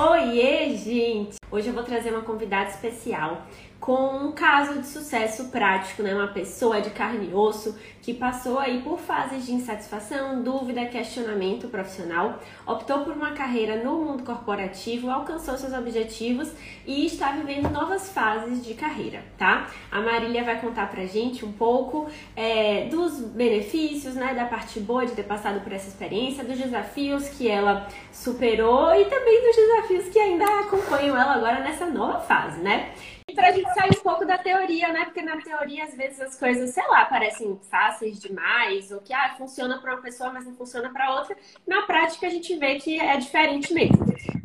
[0.00, 1.38] Oiê, gente!
[1.50, 3.46] Hoje eu vou trazer uma convidada especial
[3.80, 6.14] com um caso de sucesso prático, né?
[6.14, 11.68] Uma pessoa de carne e osso que passou aí por fases de insatisfação, dúvida, questionamento
[11.68, 16.50] profissional, optou por uma carreira no mundo corporativo, alcançou seus objetivos
[16.86, 19.68] e está vivendo novas fases de carreira, tá?
[19.90, 24.34] A Marília vai contar pra gente um pouco é, dos benefícios, né?
[24.34, 29.04] Da parte boa de ter passado por essa experiência, dos desafios que ela superou e
[29.04, 32.92] também dos desafios que ainda acompanham ela agora nessa nova fase, né?
[33.28, 35.04] E pra gente sair um pouco da teoria, né?
[35.04, 39.34] Porque na teoria, às vezes, as coisas, sei lá, parecem fáceis demais, ou que ah,
[39.36, 41.36] funciona para uma pessoa, mas não funciona para outra.
[41.66, 43.98] Na prática, a gente vê que é diferente mesmo.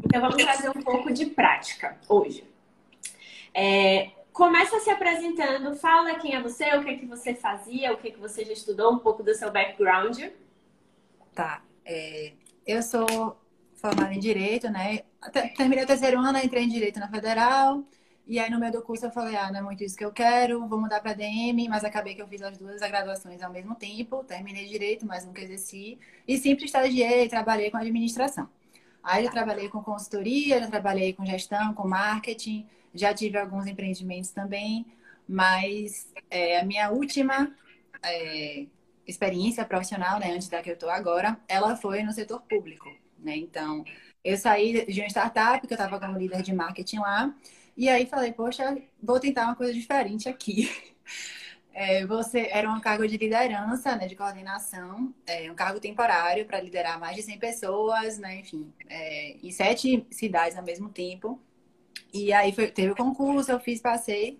[0.05, 2.44] Então, vamos trazer um pouco de prática hoje.
[3.53, 7.98] É, começa se apresentando, fala quem é você, o que, é que você fazia, o
[7.98, 10.23] que, é que você já estudou, um pouco do seu background.
[11.34, 11.62] Tá.
[11.86, 12.34] É,
[12.66, 13.38] eu sou
[13.84, 15.00] formada em Direito, né?
[15.58, 17.84] Terminei o terceiro ano, entrei em Direito na Federal.
[18.26, 20.12] E aí, no meio do curso, eu falei, ah, não é muito isso que eu
[20.14, 23.75] quero, vou mudar para DM, mas acabei que eu fiz as duas graduações ao mesmo
[23.75, 28.50] tempo, terminei direito, mas nunca exerci, e sempre estagiei, trabalhei com administração.
[29.03, 34.30] Aí, eu trabalhei com consultoria, já trabalhei com gestão, com marketing, já tive alguns empreendimentos
[34.31, 34.86] também,
[35.28, 37.53] mas é, a minha última
[38.02, 38.66] é,
[39.06, 42.88] experiência profissional, né, antes da que eu estou agora, ela foi no setor público,
[43.23, 43.35] né?
[43.38, 43.83] Então,
[44.23, 47.35] eu saí de uma startup que eu estava como líder de marketing lá,
[47.75, 50.69] e aí falei, poxa, vou tentar uma coisa diferente aqui.
[51.75, 56.61] É, você era um cargo de liderança, né, de coordenação, é, um cargo temporário para
[56.61, 61.41] liderar mais de 100 pessoas, né, enfim, é, em sete cidades ao mesmo tempo.
[62.13, 64.39] E aí foi, teve o concurso, eu fiz, passei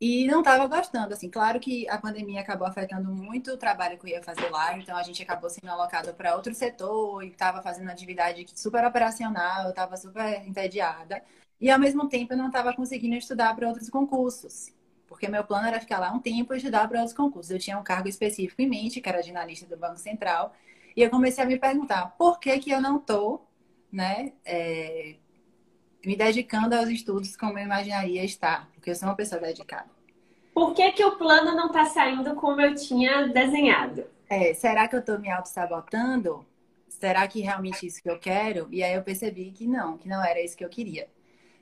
[0.00, 1.14] e não estava gostando.
[1.14, 4.76] Assim, claro que a pandemia acabou afetando muito o trabalho que eu ia fazer lá,
[4.78, 9.64] então a gente acabou sendo alocado para outro setor e estava fazendo atividade super operacional,
[9.64, 11.22] eu estava super entediada.
[11.60, 14.72] E ao mesmo tempo eu não estava conseguindo estudar para outros concursos,
[15.08, 17.50] porque meu plano era ficar lá um tempo e estudar para outros concursos.
[17.50, 20.54] Eu tinha um cargo específico em mente, que era de analista do Banco Central,
[20.96, 23.48] e eu comecei a me perguntar por que, que eu não estou
[23.90, 25.16] né, é,
[26.04, 29.90] me dedicando aos estudos como eu imaginaria estar, porque eu sou uma pessoa dedicada.
[30.54, 34.04] Por que, que o plano não está saindo como eu tinha desenhado?
[34.28, 36.44] É, será que eu estou me auto-sabotando?
[36.88, 38.66] Será que realmente isso que eu quero?
[38.70, 41.08] E aí eu percebi que não, que não era isso que eu queria.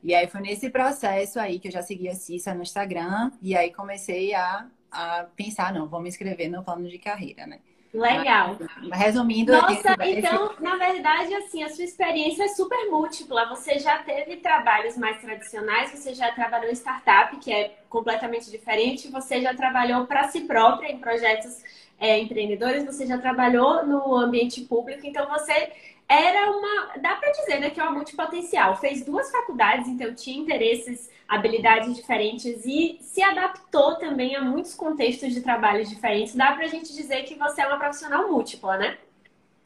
[0.02, 3.56] E aí foi nesse processo aí que eu já seguia a Cissa no Instagram e
[3.56, 7.60] aí comecei a, a pensar, não, vou me inscrever no plano de carreira, né?
[7.96, 8.58] Legal.
[8.92, 9.52] Resumindo.
[9.52, 10.62] Nossa, então, esse...
[10.62, 13.48] na verdade, assim, a sua experiência é super múltipla.
[13.48, 19.08] Você já teve trabalhos mais tradicionais, você já trabalhou em startup, que é completamente diferente,
[19.08, 21.62] você já trabalhou para si própria em projetos
[21.98, 25.72] é, empreendedores, você já trabalhou no ambiente público, então você
[26.08, 26.96] era uma.
[26.98, 28.76] Dá para dizer né, que é uma multipotencial.
[28.76, 35.34] Fez duas faculdades, então tinha interesses, habilidades diferentes e se adaptou também a muitos contextos
[35.34, 36.34] de trabalho diferentes.
[36.34, 38.98] Dá para a gente dizer que você é uma profissional múltipla, né?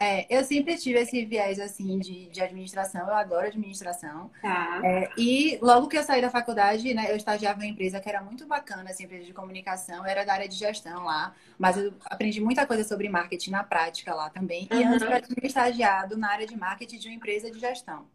[0.03, 4.31] É, eu sempre tive esse viés assim de, de administração, eu adoro administração.
[4.41, 4.81] Tá.
[4.83, 8.09] É, e logo que eu saí da faculdade, né, eu estagiava em uma empresa que
[8.09, 11.93] era muito bacana, assim, empresa de comunicação, era da área de gestão lá, mas eu
[12.07, 14.67] aprendi muita coisa sobre marketing na prática lá também.
[14.71, 14.95] E uhum.
[14.95, 18.07] antes eu tinha estagiado na área de marketing de uma empresa de gestão.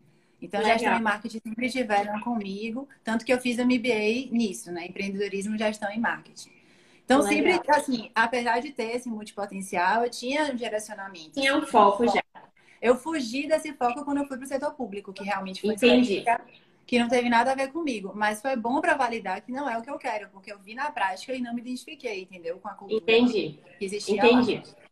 [0.41, 0.79] Então, Legal.
[0.79, 4.88] gestão e marketing sempre estiveram comigo, tanto que eu fiz um MBA nisso, né?
[4.88, 6.54] Empreendedorismo, gestão e marketing.
[7.05, 7.53] Então, Legal.
[7.53, 11.39] sempre, assim, apesar de ter esse multipotencial, eu tinha um direcionamento.
[11.39, 12.21] Tinha um foco já.
[12.81, 16.23] Eu fugi desse foco quando eu fui para o setor público, que realmente foi Entendi.
[16.85, 18.11] que não teve nada a ver comigo.
[18.16, 20.73] Mas foi bom para validar que não é o que eu quero, porque eu vi
[20.73, 22.57] na prática e não me identifiquei, entendeu?
[22.57, 23.59] Com a cultura Entendi.
[23.77, 24.63] que existia Entendi.
[24.66, 24.84] Lá.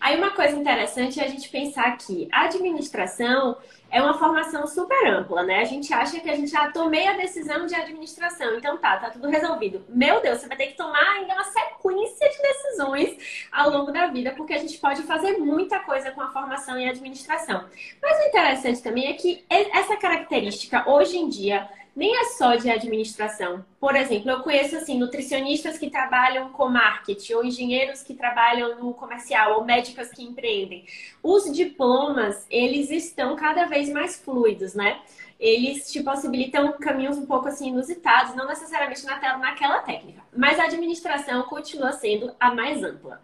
[0.00, 3.56] Aí uma coisa interessante é a gente pensar que a administração
[3.90, 5.60] é uma formação super ampla, né?
[5.60, 9.10] A gente acha que a gente já tomei a decisão de administração, então tá, tá
[9.10, 9.84] tudo resolvido.
[9.88, 14.06] Meu Deus, você vai ter que tomar ainda uma sequência de decisões ao longo da
[14.06, 17.66] vida, porque a gente pode fazer muita coisa com a formação em administração.
[18.00, 22.70] Mas o interessante também é que essa característica hoje em dia nem é só de
[22.70, 23.64] administração.
[23.78, 28.94] Por exemplo, eu conheço assim nutricionistas que trabalham com marketing, ou engenheiros que trabalham no
[28.94, 30.86] comercial, ou médicas que empreendem.
[31.22, 35.00] Os diplomas, eles estão cada vez mais fluidos, né?
[35.38, 40.22] Eles te possibilitam caminhos um pouco assim inusitados, não necessariamente na naquela técnica.
[40.34, 43.20] Mas a administração continua sendo a mais ampla.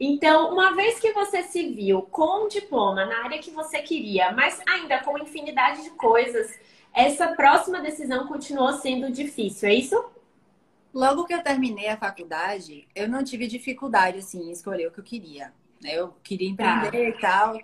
[0.00, 4.32] Então, uma vez que você se viu com um diploma na área que você queria,
[4.32, 6.58] mas ainda com infinidade de coisas
[6.92, 10.10] essa próxima decisão continuou sendo difícil, é isso?
[10.92, 15.00] Logo que eu terminei a faculdade, eu não tive dificuldade assim, em escolher o que
[15.00, 15.52] eu queria.
[15.84, 16.98] Eu queria empreender tá.
[16.98, 17.60] e tal,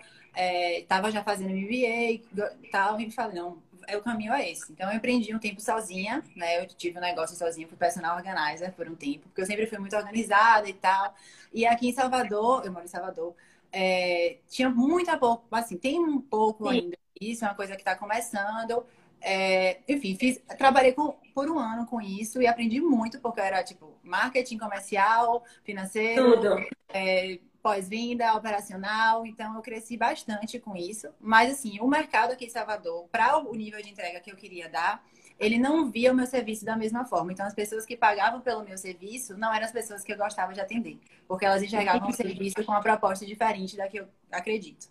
[0.80, 3.58] estava é, já fazendo MBA e tal, e falei, não,
[3.96, 4.72] o caminho é esse.
[4.72, 6.60] Então, eu empreendi um tempo sozinha, né?
[6.62, 9.78] Eu tive um negócio sozinha, fui personal organizer por um tempo, porque eu sempre fui
[9.78, 11.14] muito organizada e tal.
[11.52, 13.34] E aqui em Salvador, eu moro em Salvador,
[13.72, 16.78] é, tinha muito pouco, assim, tem um pouco Sim.
[16.78, 16.96] ainda.
[17.20, 18.84] Isso é uma coisa que está começando.
[19.26, 23.64] É, enfim, fiz, trabalhei com, por um ano com isso e aprendi muito, porque era
[23.64, 26.42] tipo marketing comercial, financeiro,
[26.90, 29.24] é, pós-venda, operacional.
[29.24, 31.08] Então, eu cresci bastante com isso.
[31.18, 34.68] Mas, assim, o mercado aqui em Salvador, para o nível de entrega que eu queria
[34.68, 35.02] dar,
[35.38, 37.32] ele não via o meu serviço da mesma forma.
[37.32, 40.52] Então, as pessoas que pagavam pelo meu serviço não eram as pessoas que eu gostava
[40.52, 44.88] de atender, porque elas enxergavam o serviço com uma proposta diferente da que eu acredito.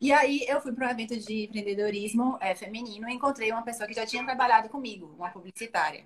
[0.00, 3.86] E aí, eu fui para um evento de empreendedorismo é, feminino e encontrei uma pessoa
[3.86, 6.04] que já tinha trabalhado comigo, uma publicitária.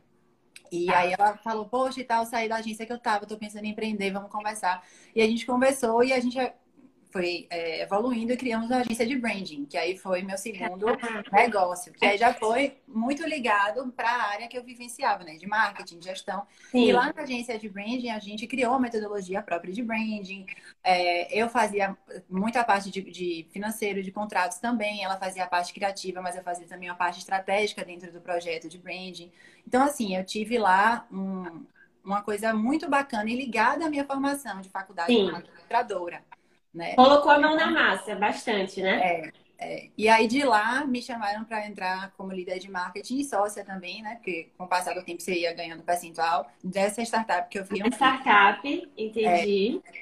[0.70, 0.98] E ah.
[0.98, 3.70] aí ela falou, poxa, e tal, saí da agência que eu tava, tô pensando em
[3.70, 4.84] empreender, vamos conversar.
[5.14, 6.38] E a gente conversou e a gente
[7.10, 10.86] foi é, evoluindo e criamos a agência de branding, que aí foi meu segundo
[11.32, 15.34] negócio, que aí já foi muito ligado para a área que eu vivenciava, né?
[15.34, 16.46] De marketing, gestão.
[16.70, 16.88] Sim.
[16.88, 20.46] E lá na agência de branding, a gente criou uma metodologia própria de branding.
[20.82, 21.96] É, eu fazia
[22.28, 25.04] muita parte de, de, financeiro, de contratos também.
[25.04, 28.68] Ela fazia a parte criativa, mas eu fazia também a parte estratégica dentro do projeto
[28.68, 29.30] de branding.
[29.66, 31.64] Então, assim, eu tive lá um,
[32.04, 35.26] uma coisa muito bacana e ligada à minha formação de faculdade Sim.
[35.26, 36.22] de administradora.
[36.72, 36.94] Né?
[36.94, 39.00] Colocou a mão na massa, bastante, né?
[39.02, 39.88] É, é.
[39.96, 44.02] E aí de lá me chamaram para entrar como líder de marketing e sócia também,
[44.02, 44.14] né?
[44.14, 47.80] Porque com o passar do tempo você ia ganhando percentual dessa startup que eu fiz.
[47.80, 49.26] Um startup, entendi.
[49.26, 49.46] É,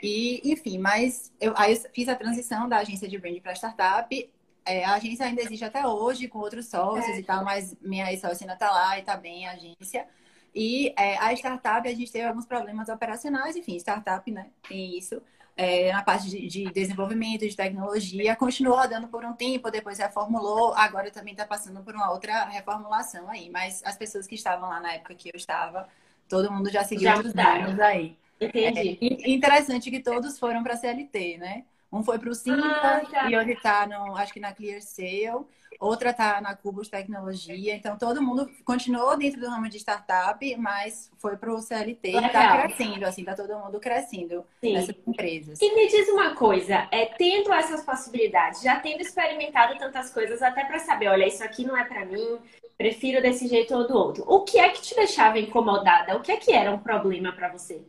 [0.03, 4.31] e, enfim, mas eu, aí eu fiz a transição da agência de brand para startup.
[4.65, 7.21] É, a agência ainda existe até hoje, com outros sócios é.
[7.21, 10.07] e tal, mas minha ex-sócia ainda está lá e está bem a agência.
[10.55, 14.51] E é, a startup, a gente teve alguns problemas operacionais, enfim, startup, né?
[14.69, 15.23] Tem isso
[15.59, 20.73] é, na parte de, de, desenvolvimento, de tecnologia, continuou rodando por um tempo, depois reformulou,
[20.75, 23.51] agora também está passando por uma outra reformulação aí.
[23.51, 25.89] Mas as pessoas que estavam lá na época que eu estava,
[26.29, 28.17] todo mundo já seguiu já os anos aí.
[28.41, 28.99] Entendi.
[29.03, 31.65] É, interessante que todos foram para a CLT, né?
[31.91, 33.31] Um foi para o Cinta ah, tá.
[33.31, 35.47] e outro está, acho que na Clear Sale
[35.79, 37.75] outra está na Cubos Tecnologia.
[37.75, 42.17] Então, todo mundo continuou dentro do ramo de startup, mas foi para o CLT e
[42.17, 44.75] está crescendo, assim, está todo mundo crescendo Sim.
[44.75, 45.59] nessas empresas.
[45.61, 50.65] E me diz uma coisa, é, tendo essas possibilidades, já tendo experimentado tantas coisas, até
[50.65, 52.39] para saber, olha, isso aqui não é para mim,
[52.77, 54.25] prefiro desse jeito ou do outro.
[54.27, 56.17] O que é que te deixava incomodada?
[56.17, 57.83] O que é que era um problema para você?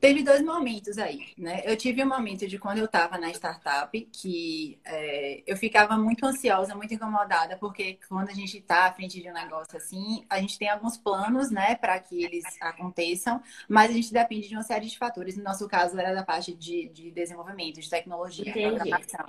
[0.00, 1.60] Teve dois momentos aí, né?
[1.62, 6.24] Eu tive um momento de quando eu estava na startup que é, eu ficava muito
[6.24, 10.40] ansiosa, muito incomodada, porque quando a gente está à frente de um negócio assim, a
[10.40, 14.62] gente tem alguns planos, né, para que eles aconteçam, mas a gente depende de uma
[14.62, 15.36] série de fatores.
[15.36, 19.26] No nosso caso, era da parte de, de desenvolvimento, de tecnologia, programação.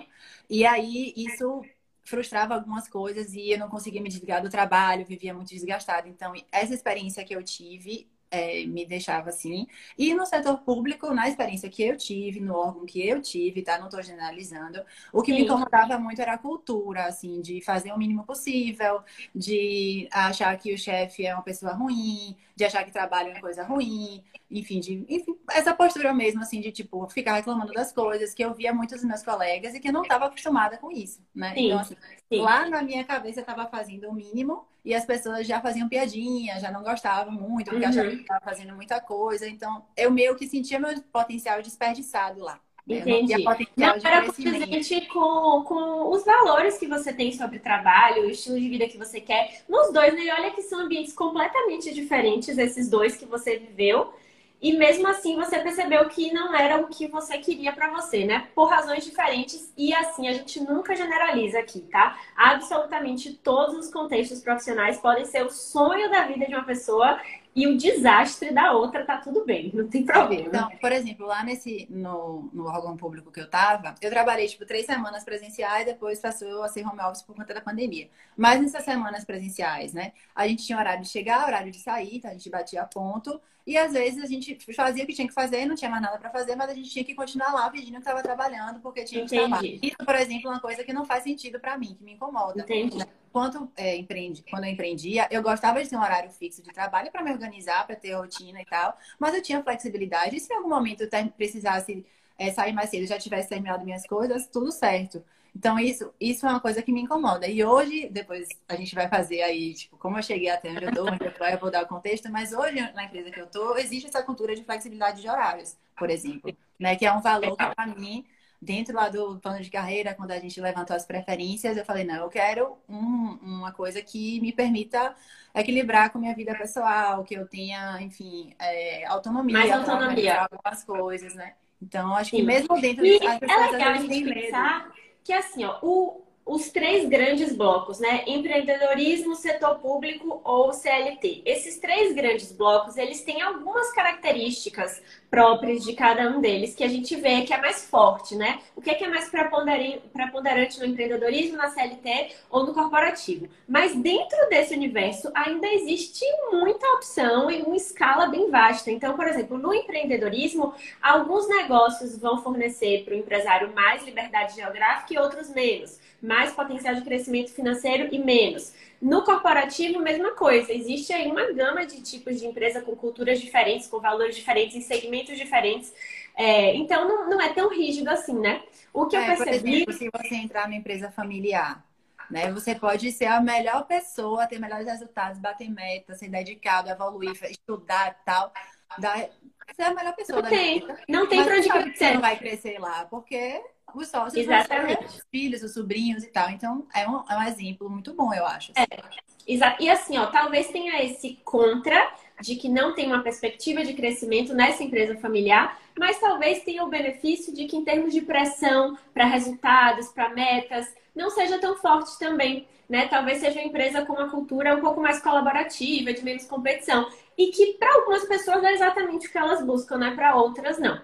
[0.50, 1.65] E aí, isso
[2.03, 6.07] frustrava algumas coisas e eu não conseguia me desligar do trabalho, vivia muito desgastada.
[6.07, 9.68] Então, essa experiência que eu tive é, me deixava assim.
[9.98, 13.78] E no setor público, na experiência que eu tive, no órgão que eu tive, tá?
[13.78, 14.81] Não estou generalizando.
[15.13, 15.39] O que Sim.
[15.39, 19.04] me incomodava muito era a cultura, assim, de fazer o mínimo possível,
[19.36, 23.63] de achar que o chefe é uma pessoa ruim, de achar que trabalho é coisa
[23.63, 28.43] ruim, enfim, de, enfim, essa postura mesmo, assim, de tipo, ficar reclamando das coisas, que
[28.43, 31.55] eu via muitos dos meus colegas e que eu não estava acostumada com isso, né?
[31.55, 31.65] Sim.
[31.67, 31.95] Então, assim,
[32.31, 32.41] Sim.
[32.41, 36.59] lá na minha cabeça eu estava fazendo o mínimo e as pessoas já faziam piadinha,
[36.59, 37.89] já não gostavam muito, porque uhum.
[37.89, 39.47] achavam que estava fazendo muita coisa.
[39.47, 42.59] Então, eu meio que sentia meu potencial desperdiçado lá.
[42.88, 43.00] Né?
[43.00, 43.44] Entendi.
[43.78, 48.69] Não, era condizente com, com os valores que você tem sobre trabalho, o estilo de
[48.69, 49.64] vida que você quer.
[49.69, 50.33] Nos dois, né?
[50.38, 54.14] Olha que são ambientes completamente diferentes, esses dois que você viveu.
[54.61, 58.47] E mesmo assim você percebeu que não era o que você queria para você, né?
[58.54, 59.73] Por razões diferentes.
[59.76, 62.19] E assim, a gente nunca generaliza aqui, tá?
[62.35, 67.19] Absolutamente todos os contextos profissionais podem ser o sonho da vida de uma pessoa
[67.53, 70.47] e o desastre da outra tá tudo bem, não tem problema.
[70.47, 74.65] Então, por exemplo, lá nesse no, no órgão público que eu tava, eu trabalhei tipo
[74.65, 78.09] três semanas presenciais, depois passou a ser home office por conta da pandemia.
[78.37, 80.13] Mas nessas semanas presenciais, né?
[80.33, 83.41] A gente tinha horário de chegar, horário de sair, então a gente batia ponto.
[83.71, 86.18] E às vezes a gente fazia o que tinha que fazer, não tinha mais nada
[86.18, 89.25] para fazer, mas a gente tinha que continuar lá pedindo que estava trabalhando, porque tinha
[89.25, 92.04] que estar Isso, por exemplo, é uma coisa que não faz sentido para mim, que
[92.04, 92.63] me incomoda.
[92.63, 92.97] Entendi.
[93.31, 97.09] Quando, é, empreende, quando eu empreendia, eu gostava de ter um horário fixo de trabalho
[97.09, 100.35] para me organizar, para ter rotina e tal, mas eu tinha flexibilidade.
[100.35, 102.06] E se em algum momento eu precisasse
[102.37, 105.23] é, sair mais cedo, já tivesse terminado minhas coisas, tudo certo.
[105.55, 107.47] Então, isso, isso é uma coisa que me incomoda.
[107.47, 110.93] E hoje, depois a gente vai fazer aí, tipo, como eu cheguei até onde eu
[110.93, 113.75] tô, onde eu eu vou dar o contexto, mas hoje, na empresa que eu tô,
[113.77, 116.95] existe essa cultura de flexibilidade de horários, por exemplo, né?
[116.95, 118.25] Que é um valor que, para mim,
[118.61, 122.15] dentro lá do plano de carreira, quando a gente levantou as preferências, eu falei, não,
[122.15, 125.13] eu quero um, uma coisa que me permita
[125.53, 129.57] equilibrar com minha vida pessoal, que eu tenha, enfim, é, autonomia.
[129.57, 130.47] Mais autonomia.
[130.49, 131.55] Algumas coisas, né?
[131.81, 132.43] Então, acho que Sim.
[132.43, 135.00] mesmo dentro e das pessoas, é legal a gente pensar medo.
[135.23, 138.24] Que, assim, ó, o, os três grandes blocos, né?
[138.28, 141.44] Empreendedorismo, setor público ou CLT.
[141.45, 146.90] Esses três grandes blocos, eles têm algumas características próprias de cada um deles que a
[146.90, 148.60] gente vê que é mais forte, né?
[148.76, 153.48] O que é, que é mais preponderante no empreendedorismo, na CLT ou no corporativo.
[153.68, 158.92] Mas dentro desse universo ainda existe muita opção e uma escala bem vasta.
[158.92, 165.14] Então, por exemplo, no empreendedorismo, alguns negócios vão fornecer para o empresário mais liberdade geográfica
[165.14, 168.74] e outros menos mais potencial de crescimento financeiro e menos.
[169.02, 170.71] No corporativo, mesma coisa.
[170.71, 174.81] Existe aí uma gama de tipos de empresa com culturas diferentes, com valores diferentes, em
[174.81, 175.94] segmentos diferentes.
[176.36, 178.64] É, então, não, não, é tão rígido assim, né?
[178.94, 179.83] O que é, eu percebi...
[179.83, 181.83] Por exemplo, se você entrar numa empresa familiar,
[182.30, 182.52] né?
[182.54, 188.12] Você pode ser a melhor pessoa, ter melhores resultados, bater metas, ser dedicado, evoluir, estudar
[188.12, 188.54] e tal.
[188.98, 190.80] Você é a melhor pessoa não tem.
[190.80, 191.95] Vida, não tem pra onde crescer.
[191.95, 193.62] Você não vai crescer lá, porque
[194.00, 195.06] os sócios Exatamente.
[195.06, 196.50] os filhos, os sobrinhos e tal.
[196.50, 198.71] Então, é um, é um exemplo muito bom, eu acho.
[198.76, 198.88] Assim.
[198.92, 199.83] É, exato.
[199.83, 204.54] E assim, ó, talvez tenha esse contra de que não tem uma perspectiva de crescimento
[204.54, 209.26] nessa empresa familiar, mas talvez tenha o benefício de que, em termos de pressão para
[209.26, 212.68] resultados, para metas, não seja tão forte também.
[212.90, 213.07] Né?
[213.07, 217.07] Talvez seja uma empresa com uma cultura um pouco mais colaborativa, de menos competição.
[217.38, 220.12] E que para algumas pessoas é exatamente o que elas buscam, né?
[220.14, 221.00] Para outras, não.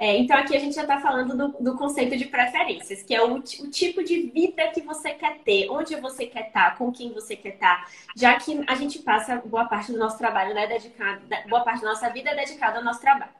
[0.00, 3.22] É, então, aqui a gente já está falando do, do, conceito de preferências, que é
[3.22, 6.90] o, o, tipo de vida que você quer ter, onde você quer estar, tá, com
[6.90, 10.54] quem você quer estar, tá, já que a gente passa boa parte do nosso trabalho,
[10.54, 13.30] né, dedicado, boa parte da nossa vida é dedicada ao nosso trabalho.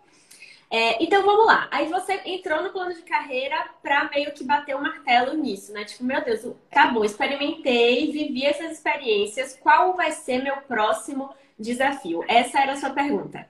[0.71, 1.67] É, então vamos lá.
[1.71, 5.85] Aí você entrou no plano de carreira para meio que bater o martelo nisso, né?
[5.87, 9.59] Tipo, meu Deus, tá bom, experimentei, vivi essas experiências.
[9.61, 12.23] Qual vai ser meu próximo desafio?
[12.29, 13.49] Essa era a sua pergunta.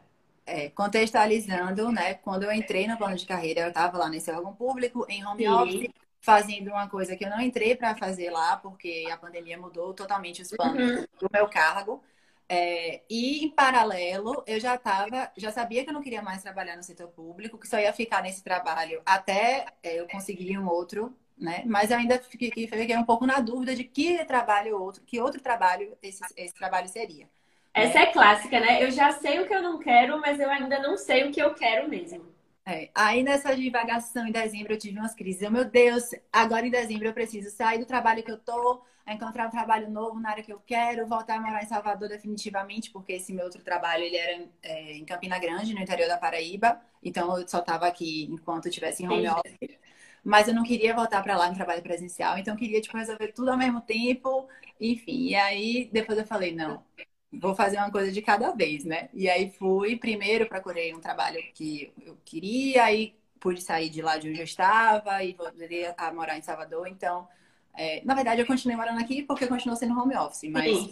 [0.50, 2.14] É, contextualizando, né?
[2.14, 5.45] Quando eu entrei no plano de carreira, eu estava lá nesse órgão público, em home
[5.45, 5.49] Sim.
[5.49, 5.90] office,
[6.21, 10.42] fazendo uma coisa que eu não entrei para fazer lá, porque a pandemia mudou totalmente
[10.42, 11.07] os planos uhum.
[11.21, 12.02] do meu cargo.
[12.49, 16.76] É, e em paralelo, eu já estava, já sabia que eu não queria mais trabalhar
[16.76, 21.16] no setor público, que só ia ficar nesse trabalho até é, eu conseguir um outro,
[21.38, 21.62] né?
[21.64, 25.40] Mas eu ainda fiquei, fiquei um pouco na dúvida de que trabalho outro, que outro
[25.40, 27.28] trabalho esse, esse trabalho seria.
[27.72, 28.82] Essa é clássica, né?
[28.82, 31.40] Eu já sei o que eu não quero, mas eu ainda não sei o que
[31.40, 32.24] eu quero mesmo.
[32.66, 32.90] É.
[32.94, 35.42] Aí nessa divagação em dezembro eu tive umas crises.
[35.42, 39.46] Eu, meu Deus, agora em dezembro eu preciso sair do trabalho que eu tô, encontrar
[39.46, 43.14] um trabalho novo na área que eu quero, voltar a morar em Salvador definitivamente, porque
[43.14, 46.80] esse meu outro trabalho ele era é, em Campina Grande, no interior da Paraíba.
[47.02, 49.78] Então eu só estava aqui enquanto eu estivesse em home office.
[50.22, 53.32] Mas eu não queria voltar para lá no trabalho presencial, então eu queria tipo resolver
[53.32, 54.48] tudo ao mesmo tempo.
[54.78, 56.84] Enfim, e aí depois eu falei, não,
[57.32, 59.08] vou fazer uma coisa de cada vez, né?
[59.12, 64.18] E aí fui, primeiro procurei um trabalho que eu queria, aí pude sair de lá
[64.18, 66.87] de onde eu estava e voltei a morar em Salvador.
[66.88, 67.26] Então,
[67.75, 70.90] é, na verdade, eu continuei morando aqui porque eu continuo sendo home office, mas uhum.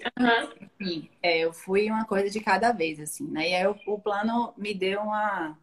[0.60, 3.50] enfim, é, eu fui uma coisa de cada vez, assim, né?
[3.50, 5.58] E aí o, o plano me deu uma,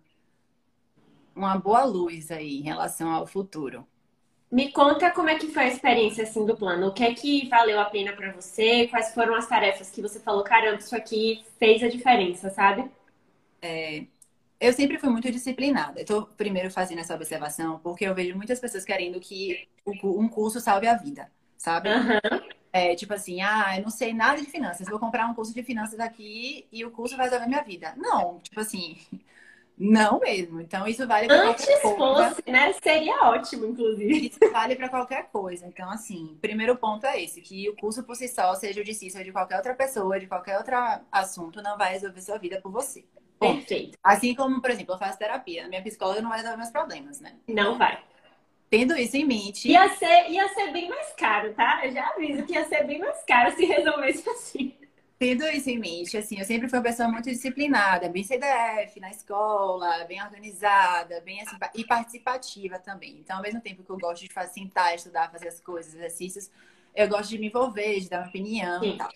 [1.36, 3.88] uma boa luz aí em relação ao futuro.
[4.52, 6.88] Me conta como é que foi a experiência assim do plano.
[6.88, 8.88] O que é que valeu a pena para você?
[8.88, 12.90] Quais foram as tarefas que você falou, caramba, isso aqui fez a diferença, sabe?
[13.62, 14.06] É,
[14.60, 16.02] eu sempre fui muito disciplinada.
[16.02, 20.60] Eu tô primeiro fazendo essa observação porque eu vejo muitas pessoas querendo que um curso
[20.60, 21.90] salve a vida, sabe?
[21.90, 22.56] Uhum.
[22.72, 25.64] É, tipo assim, ah, eu não sei nada de finanças, vou comprar um curso de
[25.64, 27.94] finanças aqui e o curso vai resolver minha vida.
[27.96, 28.98] Não, tipo assim,
[29.78, 30.62] não mesmo.
[30.62, 32.24] Então, isso vale para qualquer coisa.
[32.24, 32.74] Antes fosse, né?
[32.74, 34.28] Seria ótimo, inclusive.
[34.28, 35.68] Isso vale para qualquer coisa.
[35.68, 38.94] Então, assim, primeiro ponto é esse: que o curso por si só, seja o de
[38.94, 40.76] si, seja de qualquer outra pessoa, de qualquer outro
[41.12, 43.06] assunto, não vai resolver sua vida por você.
[43.38, 43.58] Ponto.
[43.58, 43.98] Perfeito.
[44.02, 45.68] Assim como, por exemplo, eu faço terapia.
[45.68, 47.36] Minha psicóloga não vai resolver meus problemas, né?
[47.48, 48.02] Não vai.
[48.70, 49.70] Tendo isso em mente.
[49.70, 51.86] Ia ser, ia ser bem mais caro, tá?
[51.86, 54.74] Eu já aviso que ia ser bem mais caro se resolvesse assim.
[55.18, 59.10] Tendo isso em mente, assim, eu sempre fui uma pessoa muito disciplinada, bem CDF na
[59.10, 63.20] escola, bem organizada, bem assim, e participativa também.
[63.20, 66.52] Então, ao mesmo tempo que eu gosto de fazer, sentar, estudar, fazer as coisas, exercícios,
[66.94, 68.92] eu gosto de me envolver, de dar uma opinião Sim.
[68.92, 69.10] e tal.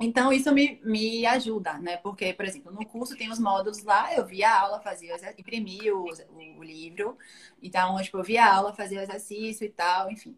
[0.00, 1.96] Então, isso me, me ajuda, né?
[1.98, 5.96] Porque, por exemplo, no curso tem os módulos lá, eu via a aula, fazia, imprimia
[5.96, 7.16] o, o, o livro.
[7.62, 10.36] Então, tipo, eu via a aula, fazia o exercício e tal, enfim.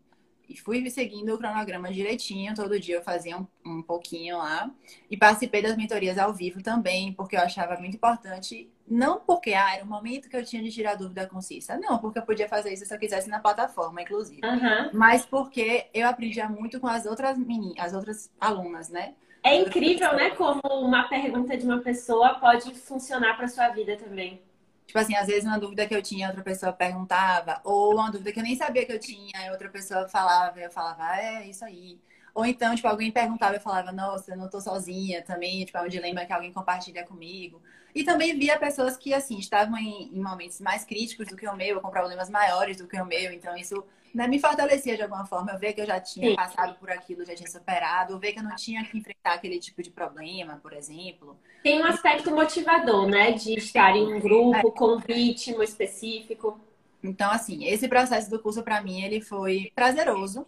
[0.49, 4.71] E fui seguindo o cronograma direitinho, todo dia eu fazia um, um pouquinho lá.
[5.11, 8.71] E participei das mentorias ao vivo também, porque eu achava muito importante.
[8.90, 11.76] Não porque ah, era o momento que eu tinha de tirar dúvida com Cissa.
[11.76, 14.40] Não, porque eu podia fazer isso se eu quisesse na plataforma, inclusive.
[14.43, 14.90] Uhum.
[14.95, 19.14] Mas porque eu aprendia muito com as outras meninas, as outras alunas, né?
[19.43, 20.31] É incrível, né?
[20.31, 24.43] Como uma pergunta de uma pessoa pode funcionar para sua vida também.
[24.88, 28.33] Tipo assim, às vezes uma dúvida que eu tinha, outra pessoa perguntava, ou uma dúvida
[28.33, 31.62] que eu nem sabia que eu tinha, outra pessoa falava, eu falava, ah, é isso
[31.64, 32.00] aí.
[32.35, 35.83] Ou então, tipo, alguém perguntava e falava, nossa, eu não tô sozinha também, tipo, é
[35.83, 37.61] um dilema que alguém compartilha comigo.
[37.95, 41.54] E também via pessoas que, assim, estavam em, em momentos mais críticos do que o
[41.57, 43.85] meu, com problemas maiores do que o meu, então isso
[44.15, 45.53] né, me fortalecia de alguma forma.
[45.53, 46.37] Eu ver que eu já tinha Sim.
[46.37, 49.59] passado por aquilo, já tinha superado, eu ver que eu não tinha que enfrentar aquele
[49.59, 51.38] tipo de problema, por exemplo.
[51.62, 53.33] Tem um aspecto motivador, né?
[53.33, 54.71] De estar em um grupo é.
[54.71, 56.61] com um ritmo específico.
[57.03, 60.47] Então, assim, esse processo do curso para mim ele foi prazeroso.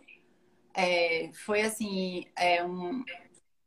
[0.74, 3.04] É, foi assim, é um,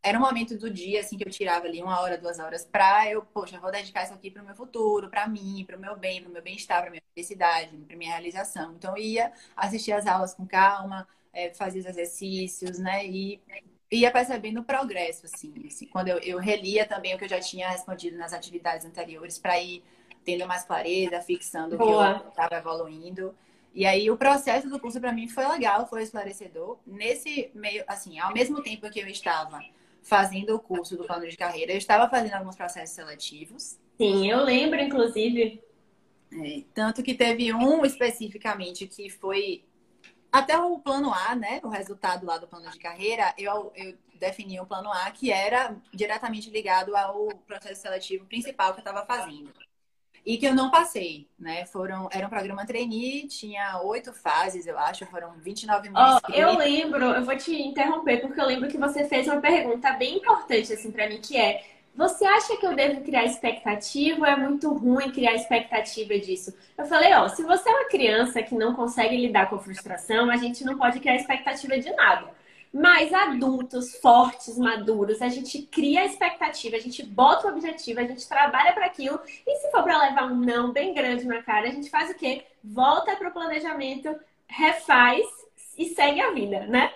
[0.04, 3.10] era um momento do dia assim que eu tirava ali uma hora, duas horas para
[3.10, 5.80] eu, poxa, eu vou dedicar isso aqui para o meu futuro, para mim, para o
[5.80, 8.74] meu bem, para o meu bem-estar, para minha felicidade, para minha realização.
[8.74, 13.08] Então eu ia assistir as aulas com calma, é, fazia os exercícios, né?
[13.08, 13.42] E
[13.90, 15.88] ia percebendo o progresso, assim, assim.
[15.88, 19.58] quando eu, eu relia também o que eu já tinha respondido nas atividades anteriores para
[19.60, 19.84] ir
[20.26, 22.18] tendo mais clareza, fixando Boa.
[22.18, 23.34] o que eu estava evoluindo.
[23.74, 26.78] E aí o processo do curso para mim foi legal, foi esclarecedor.
[26.86, 29.60] Nesse meio, assim, ao mesmo tempo que eu estava
[30.04, 33.80] fazendo o curso do plano de carreira, eu estava fazendo alguns processos seletivos.
[33.98, 35.64] Sim, eu lembro, inclusive.
[36.32, 39.64] É, tanto que teve um especificamente que foi
[40.32, 41.62] até o plano A, né?
[41.64, 45.76] O resultado lá do plano de carreira, eu, eu defini o plano A, que era
[45.94, 49.54] diretamente ligado ao processo seletivo principal que eu estava fazendo
[50.25, 51.65] e que eu não passei, né?
[51.65, 56.58] Foram, era um programa trainee, tinha oito fases, eu acho, foram 29 mil oh, Eu
[56.58, 60.72] lembro, eu vou te interromper, porque eu lembro que você fez uma pergunta bem importante,
[60.72, 61.63] assim, para mim, que é,
[61.96, 64.27] você acha que eu devo criar expectativa?
[64.27, 66.53] É muito ruim criar expectativa disso.
[66.75, 70.30] Eu falei, ó, se você é uma criança que não consegue lidar com a frustração,
[70.30, 72.32] a gente não pode criar expectativa de nada.
[72.74, 78.04] Mas adultos, fortes, maduros, a gente cria a expectativa, a gente bota o objetivo, a
[78.04, 79.21] gente trabalha para aquilo.
[79.45, 82.15] E se for para levar um não bem grande na cara, a gente faz o
[82.15, 82.43] quê?
[82.63, 85.24] Volta para o planejamento, refaz
[85.78, 86.91] e segue a vida, né?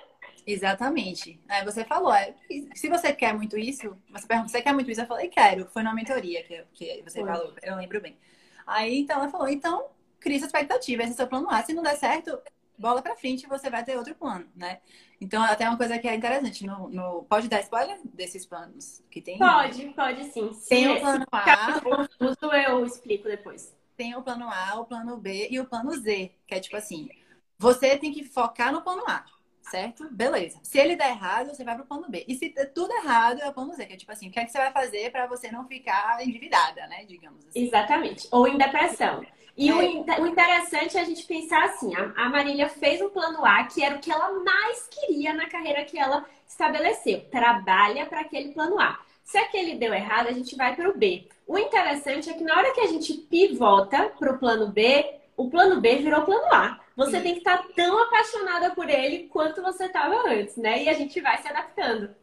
[0.47, 1.39] Exatamente.
[1.47, 2.33] Aí você falou, é,
[2.73, 5.01] se você quer muito isso, você pergunta, você quer muito isso?
[5.01, 5.67] Eu falei, quero.
[5.67, 7.29] Foi numa mentoria que, que você Foi.
[7.29, 8.17] falou, eu lembro bem.
[8.65, 9.85] Aí então ela falou, então
[10.19, 11.61] cria essa expectativa, esse é o seu plano A.
[11.61, 12.39] Se não der certo,
[12.77, 14.79] bola para frente você vai ter outro plano, né?
[15.19, 17.23] Então, até uma coisa que é interessante, no, no...
[17.23, 19.37] pode dar spoiler desses planos que tem?
[19.37, 20.51] Pode, pode sim.
[20.69, 21.81] Tem o plano A.
[21.81, 23.75] confuso, eu explico depois.
[23.95, 27.09] Tem o plano A, o plano B e o plano Z, que é tipo assim,
[27.57, 29.25] você tem que focar no plano A,
[29.69, 30.07] certo?
[30.11, 30.59] Beleza.
[30.63, 32.25] Se ele der errado, você vai pro plano B.
[32.27, 34.45] E se tudo errado, é o plano Z, que é tipo assim, o que, é
[34.45, 37.05] que você vai fazer para você não ficar endividada, né?
[37.05, 37.65] Digamos assim.
[37.65, 38.27] Exatamente.
[38.31, 39.25] Ou em depressão.
[39.57, 39.73] E é.
[39.73, 43.95] o, interessante é a gente pensar assim: a, Marília fez um plano A, que era
[43.95, 47.21] o que ela mais queria na carreira que ela estabeleceu.
[47.31, 48.99] Trabalha para aquele plano A.
[49.23, 51.27] Se aquele deu errado, a gente vai para o B.
[51.45, 55.49] O interessante é que na hora que a gente pivota para o plano B, o
[55.49, 56.79] plano B virou plano A.
[56.97, 60.83] Você tem que estar tá tão apaixonada por ele quanto você estava antes, né?
[60.83, 62.13] E a gente vai se adaptando.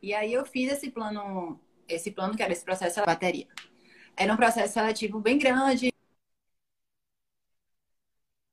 [0.00, 3.46] E aí eu fiz esse plano, esse plano que era esse processo de bateria.
[4.16, 5.92] Era um processo seletivo bem grande,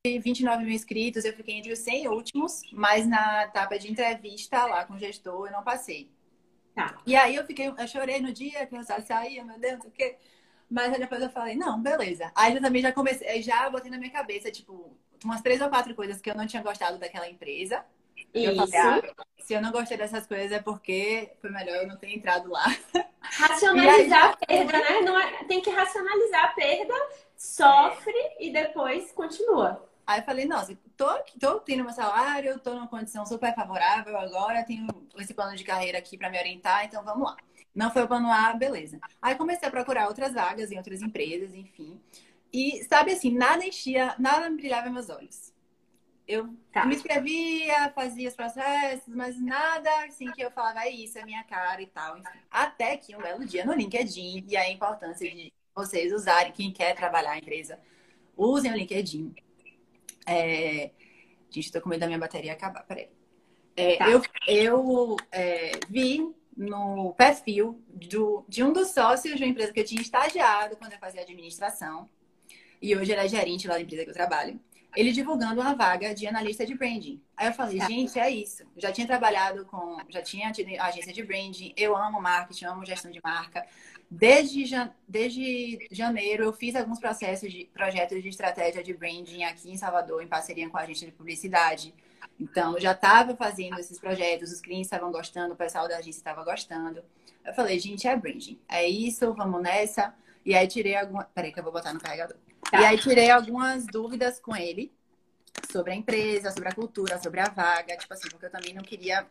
[0.06, 4.86] 29 mil inscritos, eu fiquei entre os 100 últimos, mas na etapa de entrevista lá
[4.86, 6.10] com o gestor eu não passei.
[6.76, 7.02] Tá.
[7.06, 10.18] E aí eu fiquei, eu chorei no dia que eu saía, meu Deus, o quê?
[10.70, 12.32] Mas aí depois eu falei, não, beleza.
[12.36, 15.94] Aí eu também já comecei, já botei na minha cabeça, tipo, umas três ou quatro
[15.96, 17.84] coisas que eu não tinha gostado daquela empresa.
[18.34, 18.52] Isso.
[18.52, 21.98] Eu falei, ah, se eu não gostei dessas coisas é porque foi melhor eu não
[21.98, 22.66] ter entrado lá.
[23.22, 25.02] Racionalizar aí, a perda, né?
[25.02, 26.94] Não é, tem que racionalizar a perda,
[27.36, 28.46] sofre é.
[28.46, 29.88] e depois continua.
[30.06, 31.08] Aí eu falei, nossa, tô,
[31.40, 36.00] tô tendo meu salário, tô numa condição super favorável agora, tenho esse plano de carreira
[36.00, 37.38] aqui para me orientar, então vamos lá.
[37.76, 39.00] Não foi o plano A, beleza.
[39.22, 42.02] Aí comecei a procurar outras vagas em outras empresas, enfim.
[42.52, 45.54] E sabe assim, nada enchia, nada brilhava em meus olhos.
[46.28, 46.86] Eu tá.
[46.86, 51.44] me inscrevia, fazia os processos, mas nada assim que eu falava, é isso, é minha
[51.44, 52.18] cara e tal.
[52.18, 52.40] Enfim.
[52.52, 56.96] Até que um belo dia no LinkedIn, e a importância de vocês usarem, quem quer
[56.96, 57.80] trabalhar a empresa,
[58.38, 59.34] usem o LinkedIn
[60.30, 60.92] é...
[61.50, 63.10] Gente, tô com medo da minha bateria acabar, peraí.
[63.76, 64.08] É, tá.
[64.08, 69.80] Eu, eu é, vi no perfil do, de um dos sócios de uma empresa que
[69.80, 72.08] eu tinha estagiado quando eu fazia administração.
[72.82, 74.60] E hoje ele é gerente lá da empresa que eu trabalho.
[74.96, 77.22] ele divulgando uma vaga de analista de branding.
[77.38, 78.64] Aí eu falei, gente, é isso.
[78.78, 83.12] Já tinha trabalhado com, já tinha tido agência de branding, eu amo marketing, amo gestão
[83.12, 83.66] de marca.
[84.10, 84.64] Desde,
[85.08, 90.24] desde janeiro eu fiz alguns processos de projetos de estratégia de branding aqui em Salvador,
[90.24, 91.94] em parceria com a agência de publicidade.
[92.40, 96.20] Então, eu já estava fazendo esses projetos, os clientes estavam gostando, o pessoal da agência
[96.20, 97.04] estava gostando.
[97.46, 98.60] Eu falei, gente, é branding.
[98.68, 100.16] É isso, vamos nessa.
[100.46, 101.26] E aí tirei alguma.
[101.26, 102.38] Peraí, que eu vou botar no carregador.
[102.72, 102.82] Tá.
[102.82, 104.92] E aí tirei algumas dúvidas com ele
[105.72, 108.84] sobre a empresa, sobre a cultura, sobre a vaga, tipo assim, porque eu também não
[108.84, 109.28] queria.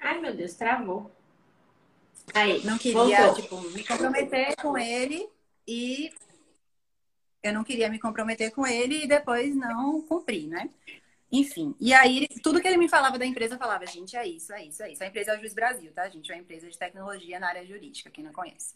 [0.00, 1.10] Ai, meu Deus, travou.
[2.34, 3.42] Aí, não queria, voltou.
[3.42, 5.28] tipo, me comprometer com ele
[5.66, 6.12] e
[7.42, 10.70] eu não queria me comprometer com ele e depois não cumprir, né?
[11.30, 14.52] Enfim, e aí tudo que ele me falava da empresa, eu falava, gente, é isso,
[14.52, 15.02] é isso, é isso.
[15.02, 16.30] A empresa é o Juiz Brasil, tá, gente?
[16.30, 18.74] É uma empresa de tecnologia na área jurídica, quem não conhece.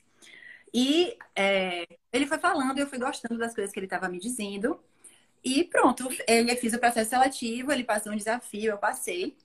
[0.73, 4.81] E é, ele foi falando, eu fui gostando das coisas que ele estava me dizendo.
[5.45, 9.37] E pronto, ele fiz o processo seletivo, ele passou um desafio, eu passei.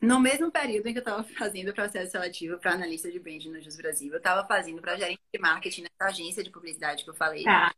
[0.00, 3.50] No mesmo período em que eu estava fazendo o processo seletivo para analista de branding
[3.50, 7.10] no Jus Brasil, eu estava fazendo para gerente de marketing nessa agência de publicidade que
[7.10, 7.44] eu falei.
[7.44, 7.74] Tá.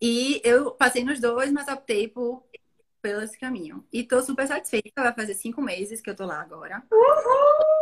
[0.00, 2.44] E eu passei nos dois, mas optei por
[3.00, 3.86] pelo esse caminho.
[3.92, 5.02] E tô super satisfeita.
[5.02, 6.82] Vai fazer cinco meses que eu tô lá agora.
[6.90, 7.73] Uhul!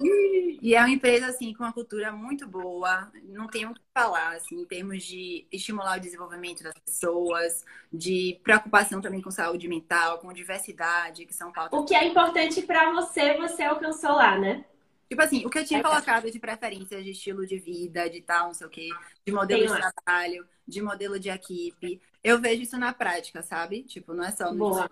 [0.00, 3.10] E é uma empresa, assim, com uma cultura muito boa.
[3.24, 8.40] Não tenho o que falar, assim, em termos de estimular o desenvolvimento das pessoas, de
[8.42, 11.78] preocupação também com saúde mental, com diversidade, que são pautas...
[11.78, 14.64] O que é importante para você, você alcançou lá, né?
[15.08, 18.20] Tipo assim, o que eu tinha é colocado de preferências de estilo de vida, de
[18.20, 18.90] tal, não sei o quê,
[19.26, 23.82] de modelo Tem de trabalho, de modelo de equipe, eu vejo isso na prática, sabe?
[23.84, 24.88] Tipo, não é só no.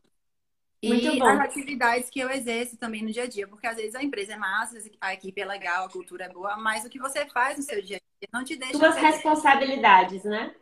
[0.94, 4.03] E as atividades que eu exerço também no dia a dia, porque às vezes a
[4.03, 7.27] empresa é massa, a equipe é legal, a cultura é boa, mas o que você
[7.27, 8.79] faz no seu dia a dia não te deixa.
[8.79, 10.55] Suas responsabilidades, né?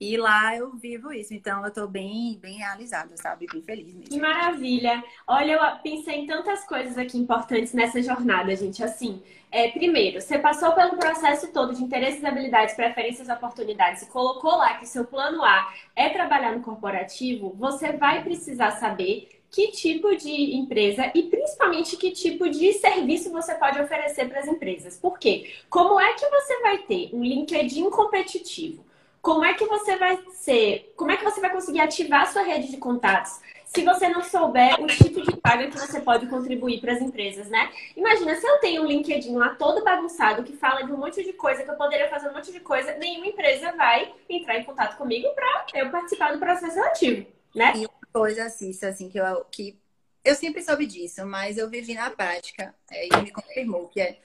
[0.00, 3.46] E lá eu vivo isso, então eu tô bem, bem realizada, sabe?
[3.52, 4.04] Bem feliz mesmo.
[4.08, 5.04] Que maravilha!
[5.26, 8.82] Olha, eu pensei em tantas coisas aqui importantes nessa jornada, gente.
[8.82, 14.56] Assim, é, primeiro, você passou pelo processo todo de interesses, habilidades, preferências, oportunidades e colocou
[14.56, 20.14] lá que seu plano A é trabalhar no corporativo, você vai precisar saber que tipo
[20.16, 24.96] de empresa e principalmente que tipo de serviço você pode oferecer para as empresas.
[24.96, 25.52] Por quê?
[25.68, 28.84] Como é que você vai ter um LinkedIn competitivo?
[29.22, 32.42] como é que você vai ser, como é que você vai conseguir ativar a sua
[32.42, 36.80] rede de contatos se você não souber o tipo de paga que você pode contribuir
[36.80, 37.70] para as empresas, né?
[37.96, 41.32] Imagina, se eu tenho um LinkedIn lá todo bagunçado que fala de um monte de
[41.34, 44.96] coisa, que eu poderia fazer um monte de coisa, nenhuma empresa vai entrar em contato
[44.96, 47.74] comigo para eu participar do processo seletivo, né?
[48.12, 49.78] Coisa, assim, assim que eu, que
[50.24, 54.20] eu sempre soube disso, mas eu vivi na prática é, e me confirmou que é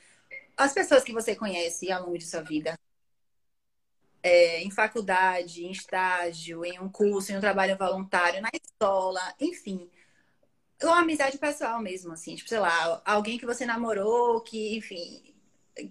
[0.58, 2.78] as pessoas que você conhece ao longo de sua vida
[4.26, 9.88] é, em faculdade, em estágio, em um curso, em um trabalho voluntário, na escola, enfim.
[10.82, 15.32] Uma amizade pessoal mesmo, assim, tipo, sei lá, alguém que você namorou, que, enfim,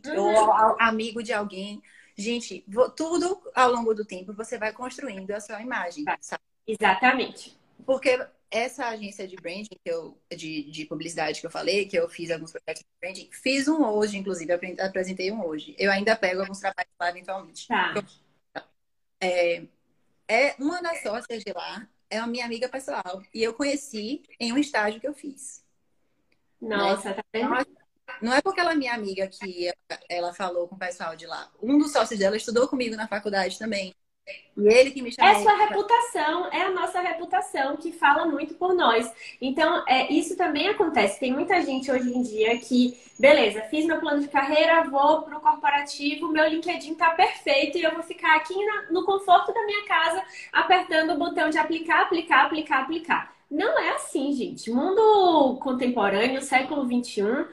[0.07, 0.21] uhum.
[0.21, 1.81] ou amigo de alguém.
[2.17, 2.65] Gente,
[2.97, 6.43] tudo ao longo do tempo você vai construindo a sua imagem, sabe?
[6.67, 7.57] Exatamente.
[7.85, 8.19] Porque
[8.51, 12.31] essa agência de branding que eu, de, de publicidade que eu falei, que eu fiz
[12.31, 15.75] alguns projetos de branding, fiz um hoje, inclusive, apresentei um hoje.
[15.79, 17.67] Eu ainda pego alguns trabalhos lá eventualmente.
[17.67, 17.95] Tá.
[19.21, 19.65] É,
[20.29, 23.23] é uma das sócias de lá, é a minha amiga pessoal.
[23.33, 25.65] E eu conheci em um estágio que eu fiz.
[26.61, 27.15] Nossa, né?
[27.17, 27.67] tá vendo?
[28.23, 29.73] Não é porque ela é minha amiga que
[30.09, 31.51] ela falou com o pessoal de lá.
[31.63, 33.95] Um dos sócios dela estudou comigo na faculdade também.
[34.57, 35.31] E ele que me chamou.
[35.31, 39.13] É sua reputação, é a nossa reputação que fala muito por nós.
[39.41, 41.19] Então, é, isso também acontece.
[41.19, 45.41] Tem muita gente hoje em dia que, beleza, fiz meu plano de carreira, vou pro
[45.41, 49.85] corporativo, meu LinkedIn tá perfeito e eu vou ficar aqui na, no conforto da minha
[49.87, 53.35] casa, apertando o botão de aplicar, aplicar, aplicar, aplicar.
[53.51, 54.71] Não é assim, gente.
[54.71, 57.47] Mundo contemporâneo, século XXI,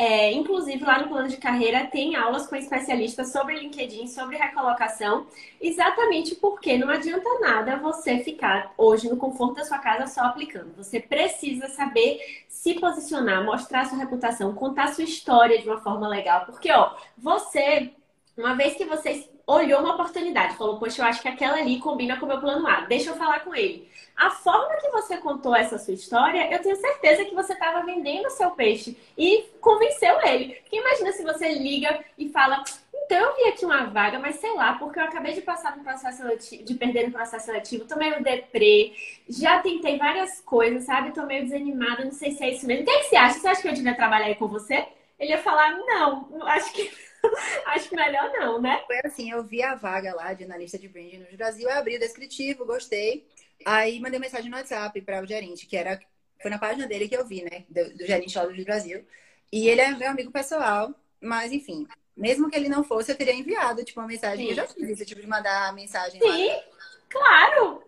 [0.00, 5.26] é, inclusive, lá no plano de carreira tem aulas com especialistas sobre LinkedIn, sobre recolocação,
[5.60, 10.72] exatamente porque não adianta nada você ficar hoje no conforto da sua casa só aplicando.
[10.76, 16.46] Você precisa saber se posicionar, mostrar sua reputação, contar sua história de uma forma legal.
[16.46, 17.90] Porque, ó, você,
[18.36, 22.18] uma vez que você olhou uma oportunidade, falou, poxa, eu acho que aquela ali combina
[22.18, 23.88] com o meu plano A, deixa eu falar com ele.
[24.14, 28.26] A forma que você contou essa sua história, eu tenho certeza que você estava vendendo
[28.26, 30.56] o seu peixe e convenceu ele.
[30.56, 34.52] Porque imagina se você liga e fala, então eu vi aqui uma vaga, mas sei
[34.52, 37.96] lá, porque eu acabei de passar no processo seletivo, de perder no processo seletivo, tô
[37.96, 38.92] meio deprê,
[39.30, 41.12] já tentei várias coisas, sabe?
[41.12, 42.82] Tô meio desanimada, não sei se é isso mesmo.
[42.82, 43.38] O que, é que você acha?
[43.38, 44.86] Você acha que eu devia trabalhar aí com você?
[45.18, 46.90] Ele ia falar, não, acho que
[47.66, 48.82] Acho melhor não, né?
[48.86, 52.00] Foi assim, eu vi a vaga lá de analista de branding no Brasil, abri o
[52.00, 53.26] descritivo, gostei.
[53.64, 56.00] Aí mandei mensagem no WhatsApp para o gerente, que era
[56.40, 59.04] foi na página dele que eu vi, né, do, do gerente lá do Brasil.
[59.52, 63.34] E ele é meu amigo pessoal, mas enfim, mesmo que ele não fosse, eu teria
[63.34, 64.44] enviado tipo uma mensagem.
[64.44, 64.50] Sim.
[64.50, 66.20] Eu já fiz isso, tipo de mandar mensagem.
[66.20, 66.62] Sim, lá.
[67.08, 67.82] claro.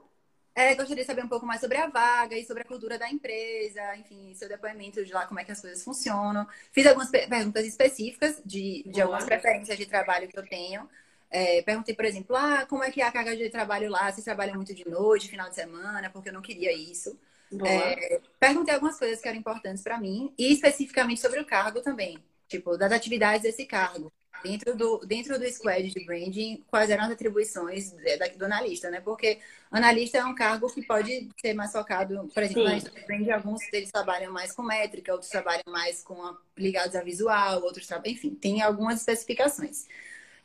[0.55, 3.09] É, gostaria de saber um pouco mais sobre a vaga e sobre a cultura da
[3.09, 6.47] empresa, enfim, seu depoimento de lá, como é que as coisas funcionam.
[6.73, 10.89] Fiz algumas perguntas específicas de, de algumas preferências de trabalho que eu tenho.
[11.31, 14.11] É, perguntei, por exemplo, ah, como é que é a carga de trabalho lá?
[14.11, 16.11] Vocês trabalham muito de noite, final de semana?
[16.11, 17.17] Porque eu não queria isso.
[17.65, 22.23] É, perguntei algumas coisas que eram importantes para mim e especificamente sobre o cargo também,
[22.49, 24.13] tipo, das atividades desse cargo.
[24.43, 27.93] Dentro do, dentro do squad de branding, quais eram as atribuições
[28.37, 29.01] do analista, né?
[29.01, 29.39] Porque
[29.71, 33.61] analista é um cargo que pode ser mais focado, por exemplo, analista de branding, alguns
[33.71, 38.13] deles trabalham mais com métrica, outros trabalham mais com a, ligados a visual, outros trabalham,
[38.13, 39.87] enfim, tem algumas especificações.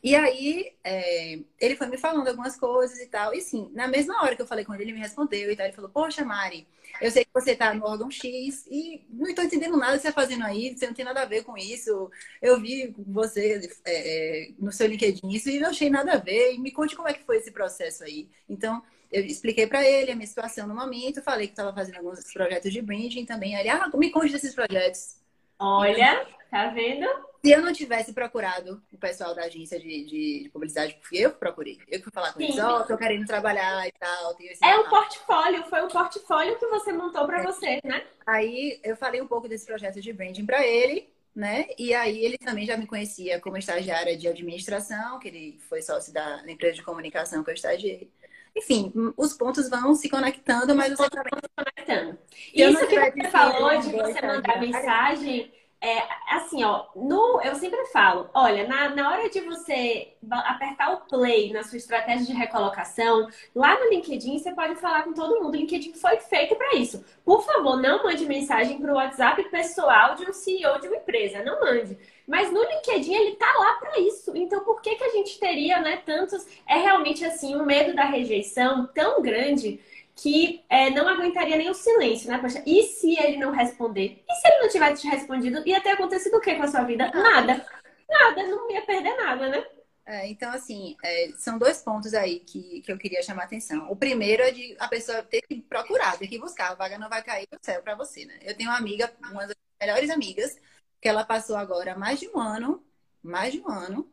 [0.05, 3.33] E aí, é, ele foi me falando algumas coisas e tal.
[3.33, 5.65] E sim, na mesma hora que eu falei com ele, ele me respondeu e tal.
[5.65, 6.67] Ele falou: Poxa, Mari,
[7.01, 10.09] eu sei que você está no órgão X e não estou entendendo nada que você
[10.09, 12.11] está fazendo aí, você não tem nada a ver com isso.
[12.39, 16.53] Eu vi você é, é, no seu LinkedIn isso e não achei nada a ver.
[16.53, 18.29] E me conte como é que foi esse processo aí.
[18.47, 22.31] Então, eu expliquei para ele a minha situação no momento, falei que estava fazendo alguns
[22.31, 23.55] projetos de branding também.
[23.55, 25.24] Ele, ah, me conte desses projetos.
[25.59, 27.07] Olha, tá vendo?
[27.45, 31.31] Se eu não tivesse procurado o pessoal da agência de, de, de publicidade, porque eu
[31.31, 31.79] procurei.
[31.87, 32.45] Eu fui falar com Sim.
[32.45, 34.35] eles, ó, oh, tô querendo trabalhar e tal.
[34.63, 37.43] é o portfólio, foi o portfólio que você montou para é.
[37.43, 38.03] você, né?
[38.25, 41.67] Aí eu falei um pouco desse projeto de branding para ele, né?
[41.77, 46.11] E aí ele também já me conhecia como estagiária de administração, que ele foi sócio
[46.11, 48.11] da empresa de comunicação que eu estagiei.
[48.55, 51.33] Enfim, os pontos vão se conectando, mas você também...
[51.41, 52.17] se conectando.
[52.53, 56.03] E isso que você falou de você mandar mensagem é,
[56.35, 61.53] assim, ó, no, eu sempre falo, olha, na, na hora de você apertar o play
[61.53, 65.53] na sua estratégia de recolocação, lá no LinkedIn você pode falar com todo mundo.
[65.53, 67.05] O LinkedIn foi feito para isso.
[67.23, 71.43] Por favor, não mande mensagem para o WhatsApp pessoal de um CEO de uma empresa,
[71.43, 71.97] não mande.
[72.27, 74.35] Mas no LinkedIn ele tá lá para isso.
[74.35, 78.05] Então por que que a gente teria, né, tantos é realmente assim, um medo da
[78.05, 79.79] rejeição tão grande?
[80.15, 82.37] Que é, não aguentaria nem o silêncio, né?
[82.37, 84.23] Poxa, e se ele não responder?
[84.27, 85.61] E se ele não tivesse te respondido?
[85.67, 87.11] Ia ter acontecido o que com a sua vida?
[87.11, 87.65] Nada.
[88.09, 89.65] Nada, não ia perder nada, né?
[90.05, 93.91] É, então, assim, é, são dois pontos aí que, que eu queria chamar a atenção.
[93.91, 96.71] O primeiro é de a pessoa ter que procurar, ter que buscar.
[96.71, 98.39] A vaga não vai cair do céu para você, né?
[98.43, 100.57] Eu tenho uma amiga, uma das melhores amigas,
[101.01, 102.83] que ela passou agora mais de um ano,
[103.21, 104.09] mais de um ano,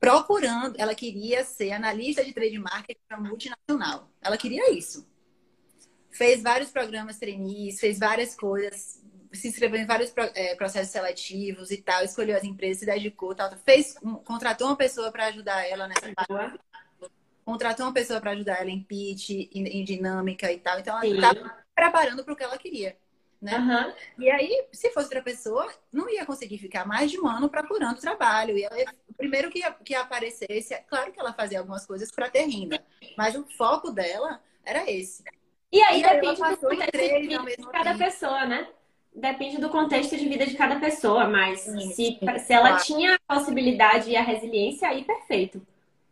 [0.00, 0.74] procurando.
[0.78, 4.10] Ela queria ser analista de trade marketing para multinacional.
[4.22, 5.06] Ela queria isso
[6.16, 9.02] fez vários programas trainees, fez várias coisas,
[9.32, 13.50] se inscreveu em vários é, processos seletivos e tal, escolheu as empresas, se dedicou, tal,
[13.58, 16.58] fez, um, contratou uma pessoa para ajudar ela nessa parte.
[17.44, 20.80] Contratou uma pessoa para ajudar ela em pitch, em, em, dinâmica e tal.
[20.80, 22.96] Então ela estava preparando para o que ela queria.
[23.40, 23.56] Né?
[23.56, 24.24] Uhum.
[24.24, 28.00] E aí, se fosse outra pessoa, não ia conseguir ficar mais de um ano procurando
[28.00, 28.56] trabalho.
[28.58, 32.30] E ela, o primeiro que, que aparecesse, é claro que ela fazia algumas coisas para
[32.30, 32.82] ter renda,
[33.16, 35.22] mas o foco dela era esse.
[35.76, 37.98] E aí e depende do contexto de vida de cada tempo.
[37.98, 38.68] pessoa, né?
[39.14, 42.84] Depende do contexto de vida de cada pessoa, mas sim, se, sim, se ela claro.
[42.84, 45.60] tinha a possibilidade e a resiliência, aí perfeito.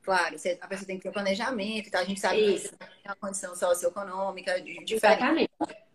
[0.03, 2.73] Claro, a pessoa tem que ter planejamento, então a gente sabe Isso.
[2.73, 4.95] que tem uma condição socioeconômica diferente.
[4.95, 5.51] Exatamente.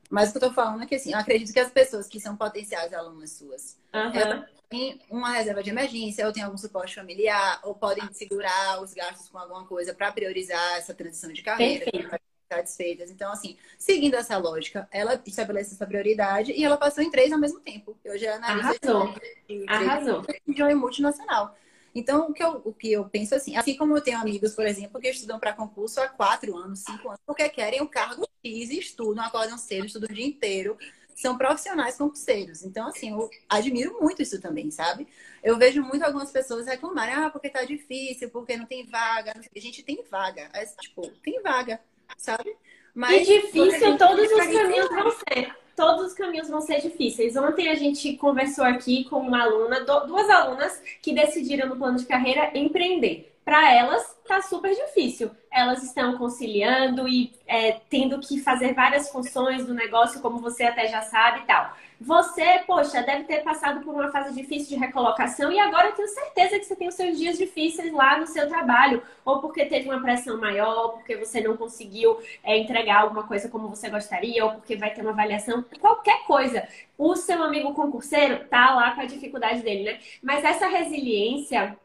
[0.10, 2.19] Mas o que eu tô falando é que assim, eu acredito que as pessoas que
[2.19, 4.12] são potenciais alunas suas, uhum.
[4.15, 8.95] elas têm uma reserva de emergência, ou tem algum suporte familiar, ou podem segurar os
[8.95, 11.86] gastos com alguma coisa para priorizar essa transição de carreira.
[11.86, 13.12] Perfeito satisfeitas.
[13.12, 17.39] Então, assim, seguindo essa lógica, ela estabelece essa prioridade e ela passou em três ao
[17.39, 17.95] mesmo tempo.
[18.05, 19.15] Hoje é analista Arrasou.
[19.47, 20.25] de, Arrasou.
[20.47, 21.55] de uma multinacional.
[21.93, 24.65] Então, o que, eu, o que eu penso assim, assim como eu tenho amigos, por
[24.65, 28.69] exemplo, que estudam para concurso há quatro anos, cinco anos, porque querem o cargo X
[28.69, 30.77] e estudam, acordam cedo, estudam o dia inteiro,
[31.15, 32.63] são profissionais concurseiros.
[32.63, 35.07] Então, assim, eu admiro muito isso também, sabe?
[35.43, 39.33] Eu vejo muito algumas pessoas reclamarem, ah, porque tá difícil, porque não tem vaga.
[39.33, 40.49] A gente tem vaga.
[40.53, 41.79] É, tipo, tem vaga
[42.17, 42.56] sabe?
[42.93, 45.56] Mas e difícil todos os caminhos vão ser.
[45.76, 47.38] Todos os caminhos vão ser difíceis.
[47.38, 52.06] Ontem a gente conversou aqui com uma aluna, duas alunas que decidiram no plano de
[52.06, 53.29] carreira empreender.
[53.43, 55.32] Para elas, tá super difícil.
[55.52, 60.88] Elas estão conciliando e é, tendo que fazer várias funções do negócio, como você até
[60.88, 61.73] já sabe e tal.
[61.99, 66.08] Você, poxa, deve ter passado por uma fase difícil de recolocação e agora eu tenho
[66.08, 69.89] certeza que você tem os seus dias difíceis lá no seu trabalho, ou porque teve
[69.89, 74.52] uma pressão maior, porque você não conseguiu é, entregar alguma coisa como você gostaria, ou
[74.52, 76.65] porque vai ter uma avaliação, qualquer coisa.
[76.97, 79.99] O seu amigo concurseiro tá lá com a dificuldade dele, né?
[80.21, 81.78] Mas essa resiliência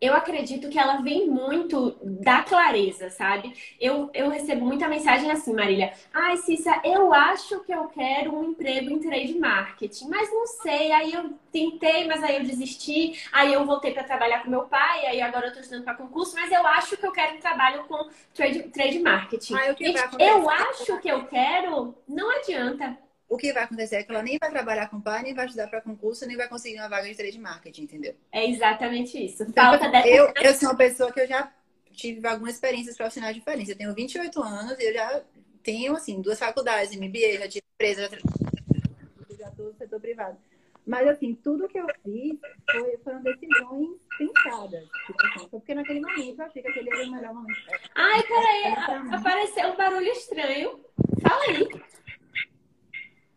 [0.00, 3.52] eu acredito que ela vem muito da clareza, sabe?
[3.80, 5.92] Eu, eu recebo muita mensagem assim, Marília.
[6.12, 10.92] Ai, Cissa, eu acho que eu quero um emprego em trade marketing, mas não sei.
[10.92, 13.20] Aí eu tentei, mas aí eu desisti.
[13.32, 16.34] Aí eu voltei para trabalhar com meu pai, aí agora eu tô estudando para concurso,
[16.36, 19.54] mas eu acho que eu quero um trabalho com trade, trade marketing.
[19.54, 19.76] Ah, eu,
[20.18, 22.96] eu acho que eu quero, não adianta
[23.28, 25.68] o que vai acontecer é que ela nem vai trabalhar com pai, nem vai estudar
[25.68, 28.14] para concurso, nem vai conseguir uma vaga de trade marketing, entendeu?
[28.32, 29.42] É exatamente isso.
[29.42, 30.08] Então, Falta dessa...
[30.08, 31.52] eu, eu sou uma pessoa que eu já
[31.92, 33.68] tive algumas experiências profissionais diferentes.
[33.68, 35.22] Eu tenho 28 anos e eu já
[35.62, 40.38] tenho, assim, duas faculdades, MBA, já tive empresa, já, já tô no setor privado.
[40.86, 42.38] Mas, assim, tudo que eu fiz
[42.70, 44.88] foi, foram decisões pensadas.
[45.06, 47.58] Tipo assim, porque naquele momento eu achei que aquele era o melhor momento.
[47.94, 50.80] Ai, peraí, apareceu um barulho estranho.
[51.20, 51.68] Fala aí.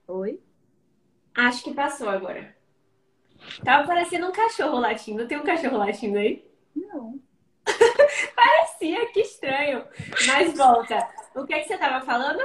[0.07, 0.39] Oi?
[1.35, 2.55] Acho que passou agora.
[3.63, 5.27] Tava parecendo um cachorro latindo.
[5.27, 6.45] Tem um cachorro latindo aí?
[6.75, 7.19] Não.
[8.35, 9.85] Parecia, que estranho.
[10.27, 11.07] Mas volta.
[11.35, 12.41] O que, é que você tava falando?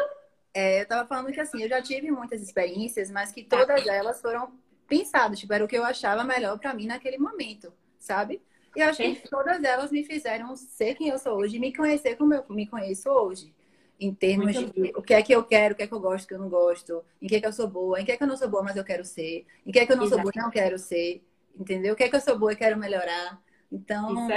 [0.55, 3.95] É, eu tava falando que assim, eu já tive muitas experiências, mas que todas tá.
[3.95, 4.53] elas foram
[4.89, 8.41] pensadas, tipo, era o que eu achava melhor para mim naquele momento, sabe?
[8.75, 12.35] E acho que todas elas me fizeram ser quem eu sou hoje me conhecer como
[12.35, 13.53] eu me conheço hoje
[13.99, 16.01] em termos Muito de o que é que eu quero, o que é que eu
[16.01, 18.13] gosto, o que eu não gosto, em que é que eu sou boa, em que
[18.13, 19.97] é que eu não sou boa, mas eu quero ser, em que é que eu
[19.97, 20.17] não Exato.
[20.17, 21.25] sou boa e não quero ser,
[21.59, 21.95] entendeu?
[21.95, 23.43] O que é que eu sou boa e quero melhorar.
[23.73, 24.29] Então,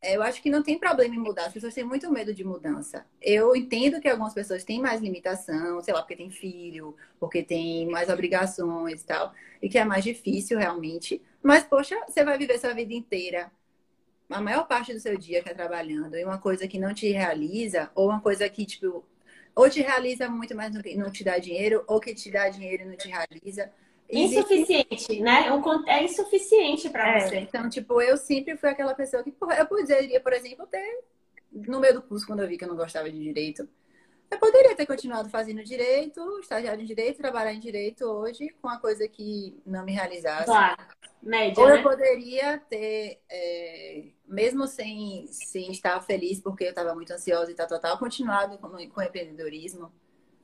[0.00, 1.46] é, eu acho que não tem problema em mudar.
[1.46, 3.06] As pessoas têm muito medo de mudança.
[3.20, 7.86] Eu entendo que algumas pessoas têm mais limitação, sei lá, porque tem filho, porque tem
[7.88, 11.22] mais obrigações e tal, e que é mais difícil realmente.
[11.42, 13.50] Mas, poxa, você vai viver sua vida inteira
[14.30, 17.10] a maior parte do seu dia que é trabalhando e uma coisa que não te
[17.10, 19.04] realiza, ou uma coisa que, tipo,
[19.54, 22.86] ou te realiza muito, mas não te dá dinheiro, ou que te dá dinheiro e
[22.86, 23.70] não te realiza.
[24.10, 25.46] Insuficiente, né?
[25.86, 27.36] É insuficiente para é, você.
[27.38, 31.00] Então, tipo, eu sempre fui aquela pessoa que, porra, eu poderia, por exemplo, ter,
[31.52, 33.68] no meio do curso, quando eu vi que eu não gostava de direito,
[34.30, 38.80] eu poderia ter continuado fazendo direito, estagiário em direito, trabalhar em direito hoje com uma
[38.80, 40.46] coisa que não me realizasse.
[40.46, 40.82] Claro.
[41.22, 41.78] Média, Ou né?
[41.78, 47.54] eu poderia ter, é, mesmo sem, sem estar feliz, porque eu estava muito ansiosa e
[47.54, 49.92] tal, tal, tal, continuado com, com empreendedorismo,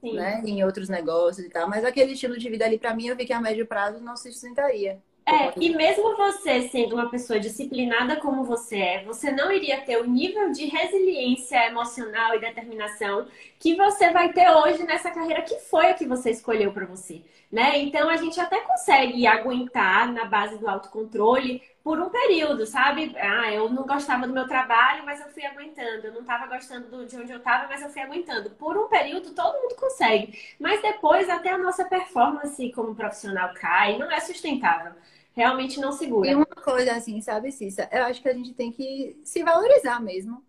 [0.00, 0.14] Sim.
[0.14, 0.42] né?
[0.44, 1.68] Em outros negócios e tal.
[1.68, 4.16] Mas aquele estilo de vida ali, para mim, eu vi que a médio prazo não
[4.16, 5.02] se sustentaria.
[5.26, 9.96] É, e mesmo você sendo uma pessoa disciplinada como você é, você não iria ter
[9.96, 15.56] o nível de resiliência emocional e determinação que você vai ter hoje nessa carreira que
[15.56, 17.78] foi a que você escolheu para você, né?
[17.78, 23.14] Então a gente até consegue aguentar na base do autocontrole por um período, sabe?
[23.18, 26.06] Ah, eu não gostava do meu trabalho, mas eu fui aguentando.
[26.06, 28.50] Eu não estava gostando de onde eu estava, mas eu fui aguentando.
[28.50, 33.98] Por um período todo mundo consegue, mas depois até a nossa performance como profissional cai,
[33.98, 34.92] não é sustentável
[35.32, 36.30] realmente não segura.
[36.30, 37.88] E uma coisa assim, sabe, Cissa?
[37.90, 40.44] Eu acho que a gente tem que se valorizar mesmo.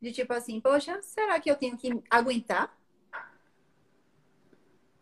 [0.00, 2.76] De tipo assim, poxa, será que eu tenho que aguentar?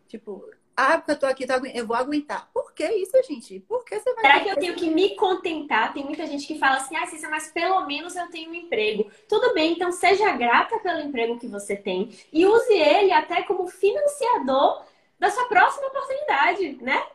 [0.07, 2.49] Tipo, ah, porque eu tô aqui, eu vou aguentar.
[2.51, 3.59] Por que isso, gente?
[3.61, 4.23] Por que você vai.
[4.23, 5.93] Será que eu tenho que me contentar?
[5.93, 9.09] Tem muita gente que fala assim, ah, Cissa, mas pelo menos eu tenho um emprego.
[9.29, 13.67] Tudo bem, então seja grata pelo emprego que você tem e use ele até como
[13.67, 14.83] financiador
[15.19, 17.05] da sua próxima oportunidade, né?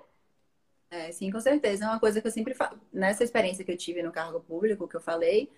[0.90, 1.84] É, sim, com certeza.
[1.84, 2.78] É uma coisa que eu sempre falo.
[2.92, 5.50] Nessa experiência que eu tive no cargo público, que eu falei,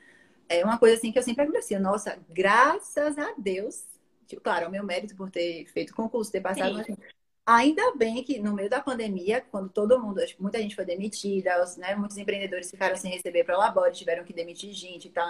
[0.49, 1.79] é uma coisa assim que eu sempre agradecia.
[1.79, 3.85] Nossa, graças a Deus.
[4.27, 6.75] Tipo, claro, é o meu mérito por ter feito concurso, ter passado.
[6.75, 6.97] Mas,
[7.47, 11.77] ainda bem que no meio da pandemia, quando todo mundo, muita gente foi demitida, os,
[11.77, 15.29] né, muitos empreendedores ficaram sem receber para o labore, tiveram que demitir gente tal.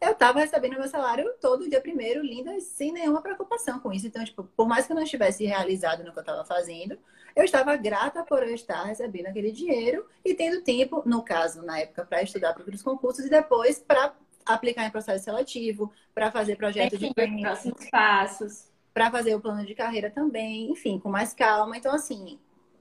[0.00, 4.06] Eu tava recebendo meu salário todo dia primeiro, linda, sem nenhuma preocupação com isso.
[4.06, 6.98] Então, tipo, por mais que eu não estivesse realizado no que eu estava fazendo,
[7.34, 11.78] eu estava grata por eu estar recebendo aquele dinheiro e tendo tempo, no caso, na
[11.78, 14.12] época, para estudar para os concursos e depois para
[14.44, 19.76] aplicar em processo seletivo, para fazer projetos de próximos passos, para fazer o plano de
[19.76, 21.76] carreira também, enfim, com mais calma.
[21.76, 22.36] Então, assim,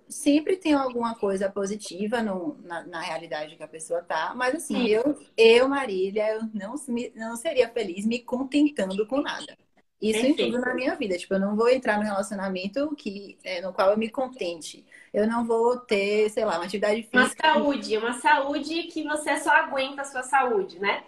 [0.10, 4.88] sempre tem alguma coisa positiva no, na, na, realidade que a pessoa tá, mas assim,
[4.88, 6.74] eu, eu, Marília, eu não,
[7.16, 9.56] não seria feliz me contentando com nada.
[10.02, 10.42] Isso Perfeito.
[10.42, 11.18] em tudo na minha vida.
[11.18, 14.84] Tipo, eu não vou entrar no relacionamento que, é, no qual eu me contente.
[15.14, 17.48] Eu não vou ter, sei lá, uma atividade física.
[17.48, 21.04] Uma saúde, uma saúde que você só aguenta a sua saúde, né?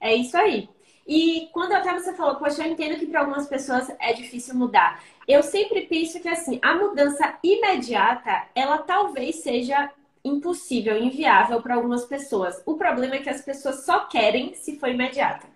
[0.00, 0.68] É isso aí.
[1.06, 5.02] E quando até você falou, poxa, eu entendo que para algumas pessoas é difícil mudar.
[5.26, 9.90] Eu sempre penso que assim, a mudança imediata, ela talvez seja
[10.24, 12.62] impossível, inviável para algumas pessoas.
[12.64, 15.46] O problema é que as pessoas só querem se for imediata.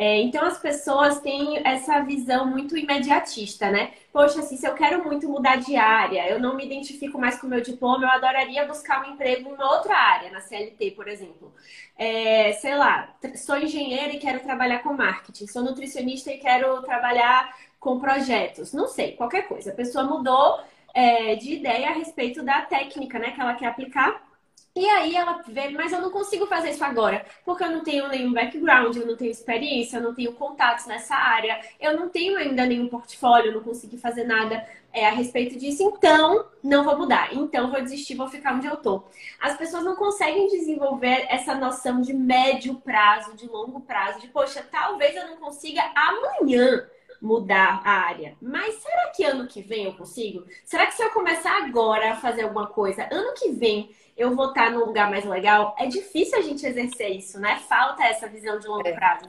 [0.00, 3.92] É, então as pessoas têm essa visão muito imediatista, né?
[4.10, 7.46] Poxa, assim, se eu quero muito mudar de área, eu não me identifico mais com
[7.46, 11.52] o meu diploma, eu adoraria buscar um emprego em outra área, na CLT, por exemplo.
[11.98, 17.54] É, sei lá, sou engenheira e quero trabalhar com marketing, sou nutricionista e quero trabalhar
[17.78, 18.72] com projetos.
[18.72, 19.70] Não sei, qualquer coisa.
[19.70, 20.60] A pessoa mudou
[20.94, 24.29] é, de ideia a respeito da técnica né, que ela quer aplicar
[24.74, 28.06] e aí ela vê, mas eu não consigo fazer isso agora, porque eu não tenho
[28.08, 32.38] nenhum background, eu não tenho experiência, eu não tenho contatos nessa área, eu não tenho
[32.38, 37.34] ainda nenhum portfólio, não consegui fazer nada é, a respeito disso, então não vou mudar,
[37.34, 39.02] então vou desistir, vou ficar onde eu tô.
[39.40, 44.64] As pessoas não conseguem desenvolver essa noção de médio prazo, de longo prazo, de poxa,
[44.70, 46.88] talvez eu não consiga amanhã
[47.20, 48.36] mudar a área.
[48.40, 50.44] Mas será que ano que vem eu consigo?
[50.64, 53.90] Será que se eu começar agora a fazer alguma coisa, ano que vem
[54.20, 55.74] eu vou estar num lugar mais legal?
[55.78, 57.58] É difícil a gente exercer isso, né?
[57.66, 58.92] Falta essa visão de longo é.
[58.92, 59.24] prazo.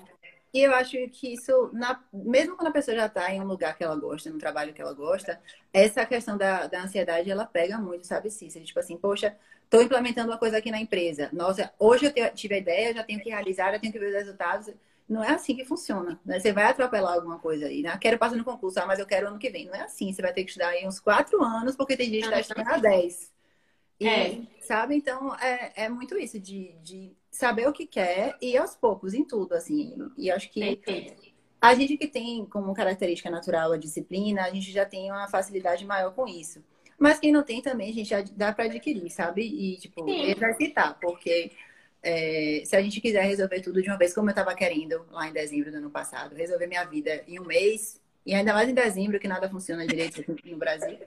[0.53, 3.77] E eu acho que isso, na, mesmo quando a pessoa já está em um lugar
[3.77, 7.77] que ela gosta, num trabalho que ela gosta, essa questão da, da ansiedade, ela pega
[7.77, 8.65] muito, sabe, Cícera?
[8.65, 11.29] Tipo assim, poxa, estou implementando uma coisa aqui na empresa.
[11.31, 14.15] Nossa, hoje eu tive a ideia, já tenho que realizar, já tenho que ver os
[14.15, 14.73] resultados.
[15.07, 16.19] Não é assim que funciona.
[16.25, 16.37] Né?
[16.37, 17.97] Você vai atropelar alguma coisa aí, né?
[17.97, 19.67] Quero passar no concurso, ah, mas eu quero ano que vem.
[19.67, 20.11] Não é assim.
[20.11, 22.67] Você vai ter que estudar aí uns quatro anos, porque tem gente que está estudando
[22.67, 23.31] há dez.
[24.01, 24.41] E, é.
[24.59, 24.95] Sabe?
[24.95, 29.23] Então, é, é muito isso, de, de saber o que quer e aos poucos, em
[29.23, 29.95] tudo, assim.
[30.17, 30.81] E acho que
[31.61, 35.85] a gente que tem como característica natural a disciplina, a gente já tem uma facilidade
[35.85, 36.63] maior com isso.
[36.97, 39.43] Mas quem não tem também, a gente já dá para adquirir, sabe?
[39.43, 40.31] E, tipo, Sim.
[40.31, 41.51] exercitar, porque
[42.01, 45.27] é, se a gente quiser resolver tudo de uma vez, como eu estava querendo lá
[45.27, 48.73] em dezembro do ano passado, resolver minha vida em um mês, e ainda mais em
[48.73, 50.97] dezembro, que nada funciona direito no Brasil,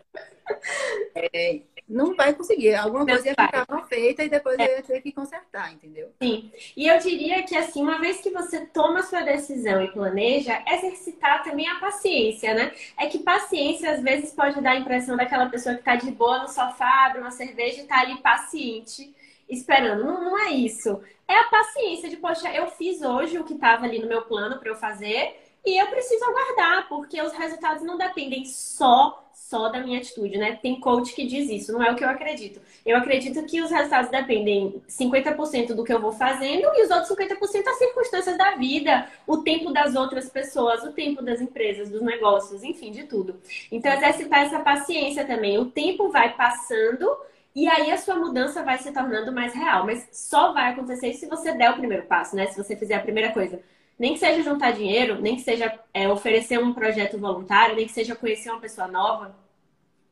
[1.15, 2.75] é, não vai conseguir.
[2.75, 4.67] Alguma coisa ia ficar mal feita e depois é.
[4.67, 6.11] eu ia ter que consertar, entendeu?
[6.21, 6.51] Sim.
[6.77, 11.43] E eu diria que, assim, uma vez que você toma sua decisão e planeja, exercitar
[11.45, 12.73] também a paciência, né?
[12.99, 16.43] É que paciência, às vezes, pode dar a impressão daquela pessoa que tá de boa
[16.43, 19.15] no sofá, abre uma cerveja e tá ali paciente
[19.49, 20.05] esperando.
[20.05, 21.01] Não, não é isso.
[21.29, 24.59] É a paciência de, poxa, eu fiz hoje o que estava ali no meu plano
[24.59, 29.81] para eu fazer e eu preciso aguardar, porque os resultados não dependem só só da
[29.81, 30.59] minha atitude, né?
[30.63, 32.61] Tem coach que diz isso, não é o que eu acredito.
[32.85, 37.11] Eu acredito que os resultados dependem 50% do que eu vou fazendo e os outros
[37.11, 42.01] 50% das circunstâncias da vida, o tempo das outras pessoas, o tempo das empresas, dos
[42.01, 43.41] negócios, enfim, de tudo.
[43.71, 45.59] Então, exercitar essa paciência também.
[45.59, 47.07] O tempo vai passando
[47.55, 49.85] e aí a sua mudança vai se tornando mais real.
[49.85, 52.47] Mas só vai acontecer se você der o primeiro passo, né?
[52.47, 53.61] Se você fizer a primeira coisa.
[53.99, 57.93] Nem que seja juntar dinheiro, nem que seja é, oferecer um projeto voluntário, nem que
[57.93, 59.37] seja conhecer uma pessoa nova.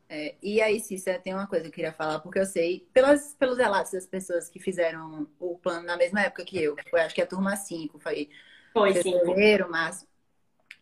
[0.08, 3.34] É, e aí, Cícera, tem uma coisa que eu queria falar, porque eu sei, pelas,
[3.34, 7.14] pelos relatos das pessoas que fizeram o plano na mesma época que eu, foi acho
[7.14, 8.28] que a turma 5, foi,
[8.72, 10.06] foi fevereiro, março,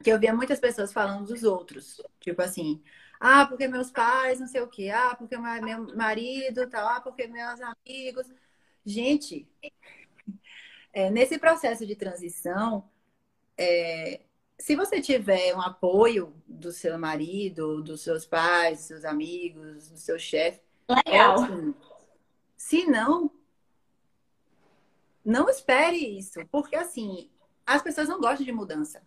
[0.02, 2.02] que eu via muitas pessoas falando dos outros.
[2.18, 2.82] Tipo assim,
[3.20, 4.90] ah, porque meus pais, não sei o quê.
[4.90, 6.88] Ah, porque meu marido, tal.
[6.88, 8.26] Ah, porque meus amigos.
[8.84, 9.46] Gente,
[10.92, 12.88] é, nesse processo de transição,
[13.56, 14.20] é,
[14.58, 19.98] se você tiver um apoio do seu marido, dos seus pais, dos seus amigos, do
[19.98, 20.60] seu chefe,
[21.06, 21.40] Legal.
[21.40, 21.74] Ótimo.
[22.56, 23.30] Se não,
[25.24, 27.30] não espere isso, porque assim,
[27.64, 29.02] as pessoas não gostam de mudança.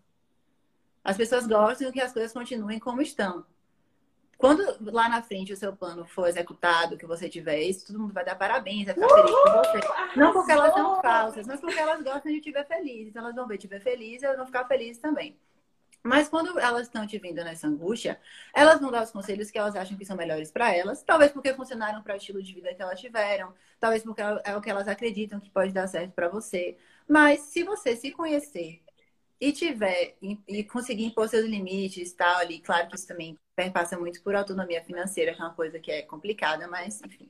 [1.04, 3.46] As pessoas gostam que as coisas continuem como estão.
[4.44, 8.14] Quando lá na frente o seu plano for executado, que você tiver isso, todo mundo
[8.14, 10.20] vai dar parabéns, vai ficar feliz com você.
[10.20, 13.08] Não porque elas são falsas, mas porque elas gostam de te ver feliz.
[13.08, 15.40] Então elas vão ver te ver feliz e elas vão ficar felizes também.
[16.04, 18.20] Mas quando elas estão te vendo nessa angústia,
[18.54, 21.54] elas vão dar os conselhos que elas acham que são melhores para elas, talvez porque
[21.54, 24.90] funcionaram para o estilo de vida que elas tiveram, talvez porque é o que elas
[24.90, 26.76] acreditam que pode dar certo para você.
[27.08, 28.83] Mas se você se conhecer
[29.44, 30.16] e tiver
[30.48, 34.82] e conseguir impor seus limites, tal ali, claro que isso também perpassa muito por autonomia
[34.86, 37.30] financeira, que é uma coisa que é complicada, mas enfim.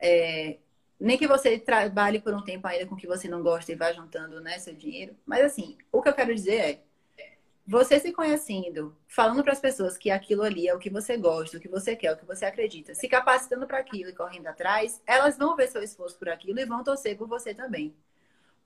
[0.00, 0.58] É,
[0.98, 3.76] nem que você trabalhe por um tempo ainda com o que você não gosta e
[3.76, 5.16] vá juntando né, seu dinheiro.
[5.24, 7.36] Mas assim, o que eu quero dizer é,
[7.66, 11.58] você se conhecendo, falando para as pessoas que aquilo ali é o que você gosta,
[11.58, 15.00] o que você quer, o que você acredita, se capacitando para aquilo e correndo atrás,
[15.06, 17.94] elas vão ver seu esforço por aquilo e vão torcer por você também.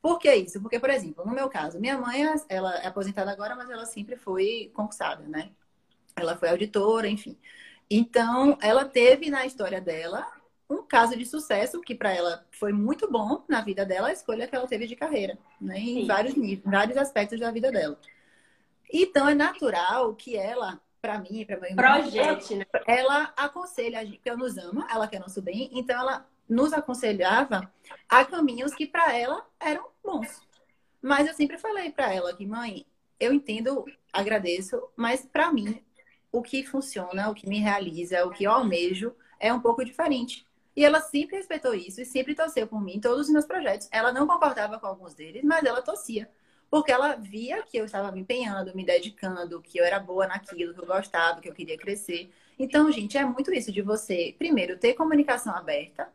[0.03, 0.61] Por que isso?
[0.61, 4.17] Porque, por exemplo, no meu caso, minha mãe, ela é aposentada agora, mas ela sempre
[4.17, 5.51] foi concursada, né?
[6.17, 7.39] Ela foi auditora, enfim.
[7.91, 10.27] Então, ela teve na história dela
[10.69, 14.47] um caso de sucesso que para ela foi muito bom na vida dela, a escolha
[14.47, 15.79] que ela teve de carreira, né?
[15.79, 17.99] Em vários níveis, vários aspectos da vida dela.
[18.93, 22.65] Então, é natural que ela, para mim para meu irmão, Projete, né?
[22.87, 26.73] ela aconselha a gente, porque ela nos ama, ela quer nosso bem, então ela nos
[26.73, 27.73] aconselhava
[28.09, 30.41] a caminhos que para ela eram bons.
[31.01, 32.85] Mas eu sempre falei para ela que, mãe,
[33.19, 35.83] eu entendo, agradeço, mas para mim,
[36.33, 40.45] o que funciona, o que me realiza, o que eu almejo é um pouco diferente.
[40.77, 43.89] E ela sempre respeitou isso e sempre torceu por mim em todos os meus projetos.
[43.91, 46.31] Ela não concordava com alguns deles, mas ela torcia.
[46.71, 50.73] Porque ela via que eu estava me empenhando, me dedicando, que eu era boa naquilo,
[50.73, 52.31] que eu gostava, que eu queria crescer.
[52.59, 56.09] Então, gente, é muito isso de você, primeiro, ter comunicação aberta,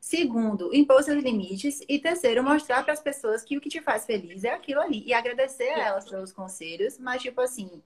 [0.00, 4.06] segundo, impor seus limites e terceiro, mostrar para as pessoas que o que te faz
[4.06, 7.82] feliz é aquilo ali e agradecer a elas pelos conselhos, mas tipo assim,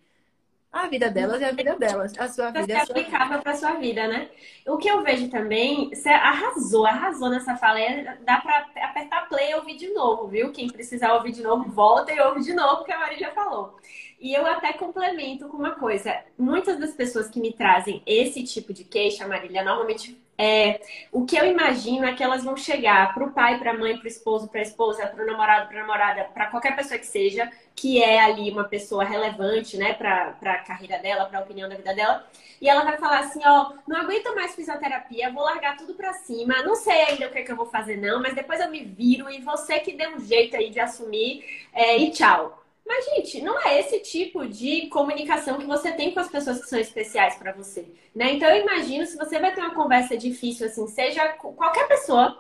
[0.72, 3.38] a vida delas é a vida delas, a sua vida é a sua vida.
[3.42, 4.30] para sua vida, né?
[4.66, 7.78] O que eu vejo também, você arrasou, arrasou nessa fala.
[7.78, 10.50] É, dá para apertar play e ouvir de novo, viu?
[10.50, 13.76] Quem precisar ouvir de novo, volta e ouve de novo, que a Marília falou.
[14.18, 16.18] E eu até complemento com uma coisa.
[16.38, 20.80] Muitas das pessoas que me trazem esse tipo de queixa, Marília, normalmente é,
[21.12, 23.96] o que eu imagino é que elas vão chegar para o pai, para a mãe,
[23.96, 26.98] para o esposo, para a esposa, para o namorado, para a namorada, para qualquer pessoa
[26.98, 31.42] que seja, que é ali uma pessoa relevante, né, para a carreira dela, para a
[31.42, 32.26] opinião da vida dela.
[32.60, 36.62] E ela vai falar assim: ó, não aguento mais fisioterapia, vou largar tudo para cima,
[36.62, 38.84] não sei ainda o que, é que eu vou fazer, não, mas depois eu me
[38.84, 42.61] viro e você que dê um jeito aí de assumir é, e tchau.
[42.86, 46.68] Mas, gente, não é esse tipo de comunicação que você tem com as pessoas que
[46.68, 48.32] são especiais para você, né?
[48.32, 52.36] Então, eu imagino se você vai ter uma conversa difícil, assim, seja com qualquer pessoa,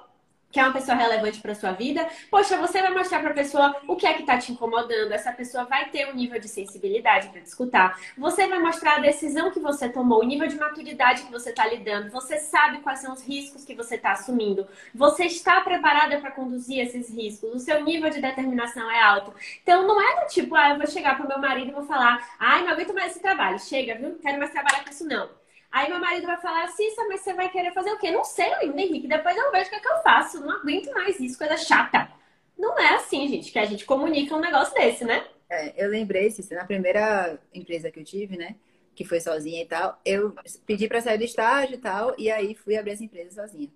[0.52, 3.74] que é uma pessoa relevante para sua vida, poxa, você vai mostrar para a pessoa
[3.88, 5.10] o que é que está te incomodando.
[5.10, 7.98] Essa pessoa vai ter um nível de sensibilidade para escutar.
[8.18, 11.66] Você vai mostrar a decisão que você tomou, o nível de maturidade que você está
[11.66, 12.10] lidando.
[12.10, 14.66] Você sabe quais são os riscos que você está assumindo.
[14.94, 17.54] Você está preparada para conduzir esses riscos.
[17.54, 19.32] O seu nível de determinação é alto.
[19.62, 21.84] Então, não é do tipo, ah, eu vou chegar para o meu marido e vou
[21.84, 23.58] falar, ai, não aguento mais esse trabalho.
[23.58, 24.10] Chega, viu?
[24.10, 25.41] Não quero mais trabalhar com isso, não.
[25.72, 28.10] Aí meu marido vai falar, Cissa, mas você vai querer fazer o quê?
[28.10, 29.08] Não sei ainda, Henrique.
[29.08, 30.40] Depois eu vejo o que, é que eu faço.
[30.40, 32.12] Não aguento mais isso, coisa chata.
[32.58, 35.26] Não é assim, gente, que a gente comunica um negócio desse, né?
[35.48, 38.54] É, eu lembrei, Cissa, na primeira empresa que eu tive, né?
[38.94, 40.34] Que foi sozinha e tal, eu
[40.66, 43.70] pedi para sair do estágio e tal, e aí fui abrir essa empresa sozinha.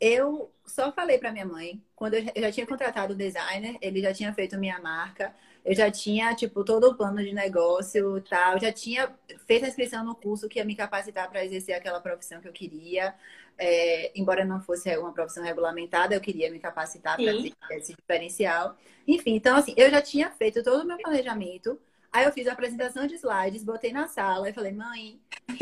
[0.00, 4.12] Eu só falei para minha mãe, quando eu já tinha contratado o designer, ele já
[4.14, 5.34] tinha feito minha marca,
[5.64, 9.10] eu já tinha, tipo, todo o plano de negócio tal, já tinha
[9.46, 12.52] feito a inscrição no curso que ia me capacitar para exercer aquela profissão que eu
[12.52, 13.14] queria.
[13.56, 18.76] É, embora não fosse uma profissão regulamentada, eu queria me capacitar para ter esse diferencial.
[19.06, 21.80] Enfim, então, assim, eu já tinha feito todo o meu planejamento.
[22.12, 25.18] Aí eu fiz a apresentação de slides, botei na sala e falei, mãe,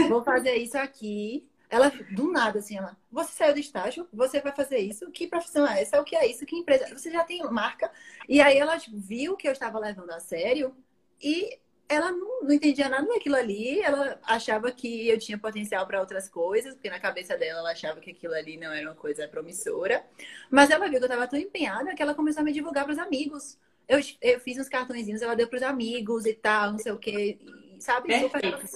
[0.08, 1.46] vou fazer isso aqui.
[1.72, 5.66] Ela, do nada, assim, ela, você saiu do estágio, você vai fazer isso, que profissão
[5.66, 5.98] é essa?
[5.98, 6.44] O que é isso?
[6.44, 6.86] Que empresa?
[6.94, 7.90] Você já tem marca?
[8.28, 10.76] E aí ela viu que eu estava levando a sério
[11.18, 11.58] e
[11.88, 16.28] ela não, não entendia nada daquilo ali, ela achava que eu tinha potencial para outras
[16.28, 20.04] coisas, porque na cabeça dela ela achava que aquilo ali não era uma coisa promissora.
[20.50, 22.92] Mas ela viu que eu estava tão empenhada que ela começou a me divulgar para
[22.92, 23.58] os amigos.
[23.88, 26.98] Eu, eu fiz uns cartõezinhos, ela deu para os amigos e tal, não sei o
[26.98, 27.38] quê,
[27.78, 28.08] sabe?
[28.08, 28.58] Perfeito.
[28.58, 28.68] Super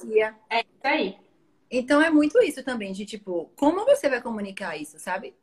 [0.49, 1.26] É isso aí.
[1.70, 5.34] Então é muito isso também, de tipo, como você vai comunicar isso, sabe?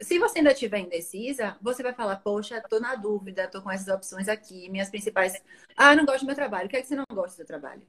[0.00, 3.88] Se você ainda estiver indecisa, você vai falar, poxa, tô na dúvida, tô com essas
[3.88, 5.40] opções aqui, minhas principais.
[5.76, 6.66] Ah, não gosto do meu trabalho.
[6.66, 7.82] O que é que você não gosta do seu trabalho?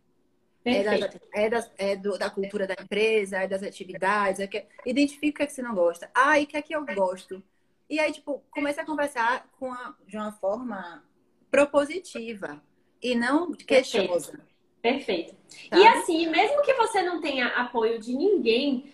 [0.63, 4.65] É, da, é, da, é do, da cultura da empresa, é das atividades, é que,
[4.83, 6.09] identifica o que é que você não gosta.
[6.13, 7.43] Ah, e o que é que eu gosto?
[7.87, 11.03] E aí, tipo, começa a conversar com a, de uma forma
[11.51, 12.61] propositiva
[13.01, 14.31] e não queixosa.
[14.31, 14.54] Perfeito.
[15.69, 15.77] Tá?
[15.77, 18.93] E assim, mesmo que você não tenha apoio de ninguém,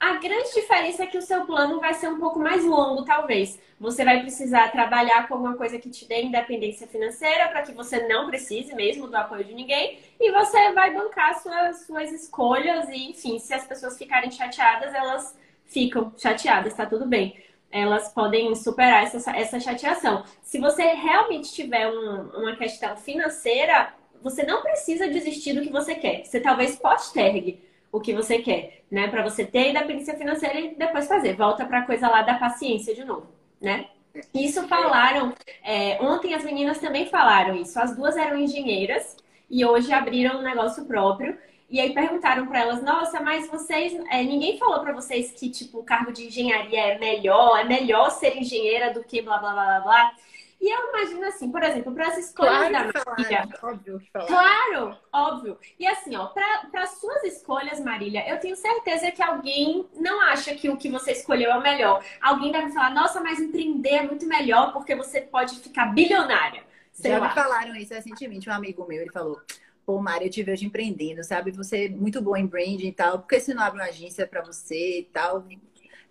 [0.00, 3.60] a grande diferença é que o seu plano vai ser um pouco mais longo, talvez.
[3.78, 8.08] Você vai precisar trabalhar com alguma coisa que te dê independência financeira para que você
[8.08, 9.98] não precise mesmo do apoio de ninguém.
[10.18, 15.38] E você vai bancar suas, suas escolhas e, enfim, se as pessoas ficarem chateadas, elas
[15.66, 17.36] ficam chateadas, tá tudo bem.
[17.70, 20.24] Elas podem superar essa, essa chateação.
[20.42, 23.92] Se você realmente tiver um, uma questão financeira,
[24.22, 26.24] você não precisa desistir do que você quer.
[26.24, 27.62] Você talvez postergue
[27.92, 29.08] o que você quer, né?
[29.08, 31.34] Para você ter independência financeira e depois fazer.
[31.34, 33.26] Volta para a coisa lá da paciência de novo,
[33.60, 33.86] né?
[34.34, 35.34] Isso falaram.
[35.62, 37.78] É, ontem as meninas também falaram isso.
[37.78, 39.16] As duas eram engenheiras
[39.48, 41.36] e hoje abriram um negócio próprio.
[41.68, 43.92] E aí perguntaram para elas: Nossa, mas vocês.
[44.10, 48.10] É, ninguém falou para vocês que, tipo, o cargo de engenharia é melhor, é melhor
[48.10, 50.16] ser engenheira do que blá blá blá blá blá.
[50.60, 53.48] E eu imagino assim, por exemplo, para as escolhas claro da Marília.
[53.62, 55.58] Óbvio Claro, óbvio.
[55.78, 60.68] E assim, ó, para suas escolhas, Marília, eu tenho certeza que alguém não acha que
[60.68, 62.04] o que você escolheu é o melhor.
[62.20, 66.62] Alguém deve falar, nossa, mas empreender é muito melhor porque você pode ficar bilionária.
[66.92, 67.28] Sei Já lá.
[67.28, 69.40] me falaram isso recentemente, um amigo meu, ele falou.
[69.86, 71.50] Pô, Mari, eu te vejo empreendendo, sabe?
[71.52, 73.20] Você é muito boa em branding e tal.
[73.20, 75.46] Por que você não abre uma agência para você e tal?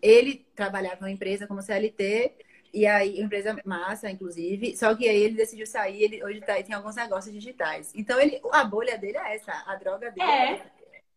[0.01, 2.33] Ele trabalhava em uma empresa como CLT
[2.73, 4.75] E aí, empresa massa, inclusive.
[4.77, 7.91] Só que aí ele decidiu sair, ele hoje tá, tem alguns negócios digitais.
[7.95, 10.71] Então, ele, a bolha dele é essa, a droga dele é, é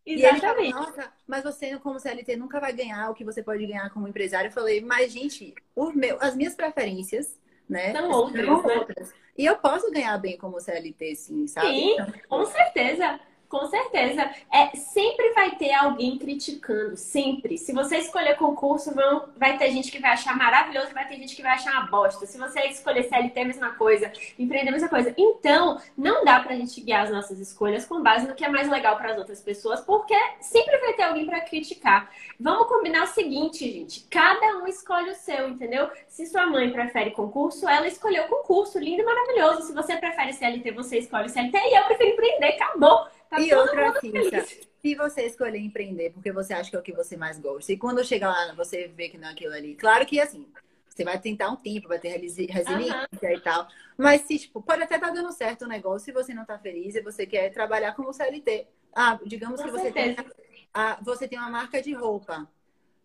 [0.05, 0.63] Exatamente.
[0.63, 3.89] E ele Nossa, mas você, como CLT, nunca vai ganhar o que você pode ganhar
[3.91, 4.49] como empresário.
[4.49, 5.55] Eu falei, mas, gente,
[5.95, 7.39] meu, as minhas preferências,
[7.69, 7.93] né?
[7.93, 8.75] São outras, são né?
[8.75, 9.15] outras.
[9.39, 11.69] E eu posso ganhar bem como CLT, sim, sabe?
[11.69, 13.21] Sim, então, com certeza.
[13.53, 14.31] Com certeza.
[14.51, 17.59] É, sempre vai ter alguém criticando, sempre.
[17.59, 21.37] Se você escolher concurso, vão, vai ter gente que vai achar maravilhoso, vai ter gente
[21.37, 22.25] que vai achar uma bosta.
[22.25, 25.13] Se você escolher CLT, mesma coisa, empreender mesma coisa.
[25.19, 28.71] Então, não dá pra gente guiar as nossas escolhas com base no que é mais
[28.71, 32.11] legal para as outras pessoas, porque sempre vai ter alguém para criticar.
[32.41, 34.07] Vamos combinar o seguinte, gente.
[34.09, 35.91] Cada um escolhe o seu, entendeu?
[36.09, 39.67] Se sua mãe prefere concurso, ela escolheu concurso, lindo e maravilhoso.
[39.67, 43.13] Se você prefere CLT, você escolhe CLT e eu prefiro empreender, acabou.
[43.33, 44.45] Tá e outra coisa,
[44.83, 47.79] se você escolher empreender porque você acha que é o que você mais gosta, e
[47.79, 50.47] quando chega lá você vê que não é aquilo ali, claro que assim,
[50.87, 53.31] você vai tentar um tempo, vai ter resiliência uhum.
[53.31, 53.67] e tal.
[53.97, 56.59] Mas se, tipo, pode até estar tá dando certo o negócio se você não está
[56.59, 58.67] feliz e você quer trabalhar como CLT.
[58.95, 60.15] Ah, digamos Com que você tem,
[60.75, 62.47] a, você tem uma marca de roupa.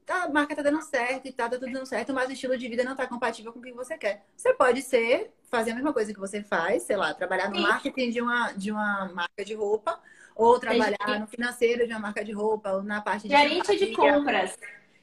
[0.05, 2.57] Tá, a marca tá dando certo e tá, tá tudo dando certo, mas o estilo
[2.57, 4.25] de vida não tá compatível com o que você quer.
[4.35, 8.09] Você pode ser, fazer a mesma coisa que você faz, sei lá, trabalhar no marketing
[8.09, 10.01] de uma, de uma marca de roupa,
[10.37, 13.35] ou trabalhar no financeiro de uma marca de roupa, ou na parte de.
[13.35, 14.57] Gerente de compras.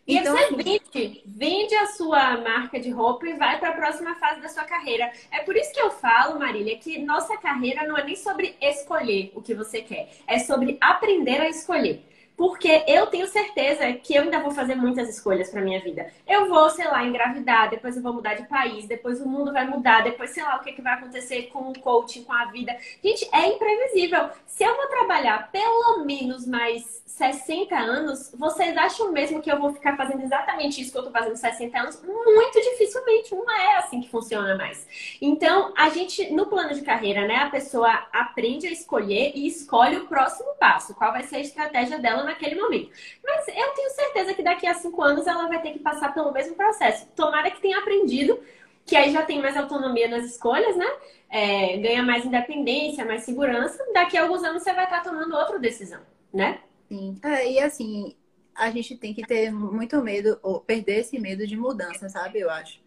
[0.07, 4.15] E então, você vende, vende a sua marca de roupa e vai para a próxima
[4.17, 5.11] fase da sua carreira.
[5.31, 9.33] É por isso que eu falo, Marília, que nossa carreira não é nem sobre escolher
[9.35, 12.05] o que você quer, é sobre aprender a escolher.
[12.37, 16.11] Porque eu tenho certeza que eu ainda vou fazer muitas escolhas para minha vida.
[16.27, 19.67] Eu vou, sei lá, engravidar, depois eu vou mudar de país, depois o mundo vai
[19.67, 22.77] mudar, depois sei lá o que, que vai acontecer com o coaching, com a vida.
[23.03, 24.31] Gente, é imprevisível.
[24.47, 29.73] Se eu vou trabalhar pelo menos mais 60 anos, vocês acham mesmo que eu vou
[29.73, 32.03] ficar fazendo exatamente isso que eu tô fazendo 60 anos?
[32.03, 34.85] Muito dificilmente, não é assim que funciona mais.
[35.23, 39.99] Então, a gente, no plano de carreira, né, a pessoa aprende a escolher e escolhe
[39.99, 42.91] o próximo passo, qual vai ser a estratégia dela naquele momento.
[43.23, 46.33] Mas eu tenho certeza que daqui a cinco anos ela vai ter que passar pelo
[46.33, 47.07] mesmo processo.
[47.15, 48.41] Tomara que tenha aprendido,
[48.85, 50.87] que aí já tem mais autonomia nas escolhas, né?
[51.31, 53.85] É, ganha mais independência, mais segurança.
[53.93, 56.01] Daqui a alguns anos você vai estar tomando outra decisão,
[56.33, 56.61] né?
[56.89, 57.19] Sim.
[57.23, 58.17] É, e assim,
[58.55, 62.41] a gente tem que ter muito medo, ou perder esse medo de mudança, sabe?
[62.41, 62.81] Eu acho.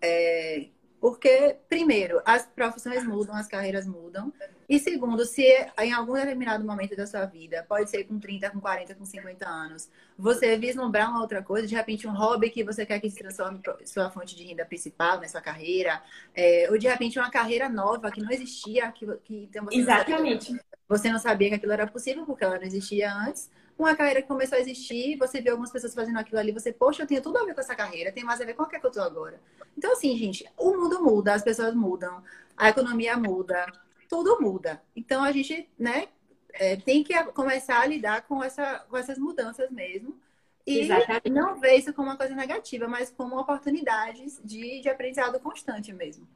[0.00, 0.66] É,
[1.00, 4.32] porque, primeiro, as profissões mudam, as carreiras mudam.
[4.70, 5.42] E segundo, se
[5.78, 9.44] em algum determinado momento da sua vida, pode ser com 30, com 40, com 50
[9.44, 13.18] anos, você vislumbrar uma outra coisa, de repente um hobby que você quer que se
[13.18, 16.00] transforme sua fonte de renda principal na sua carreira,
[16.32, 20.52] é, ou de repente uma carreira nova que não existia, que, que então você Exatamente.
[20.52, 23.50] Não você não sabia que aquilo era possível porque ela não existia antes.
[23.76, 27.02] Uma carreira que começou a existir, você vê algumas pessoas fazendo aquilo ali, você, poxa,
[27.02, 28.84] eu tenho tudo a ver com essa carreira, tem mais a ver com a que
[28.84, 29.40] eu tô agora.
[29.76, 32.22] Então, assim, gente, o mundo muda, as pessoas mudam,
[32.56, 33.66] a economia muda,
[34.10, 34.82] tudo muda.
[34.94, 36.08] Então a gente, né,
[36.52, 40.20] é, tem que começar a lidar com, essa, com essas mudanças mesmo.
[40.66, 41.30] E Exatamente.
[41.30, 46.28] não ver isso como uma coisa negativa, mas como oportunidades de, de aprendizado constante mesmo.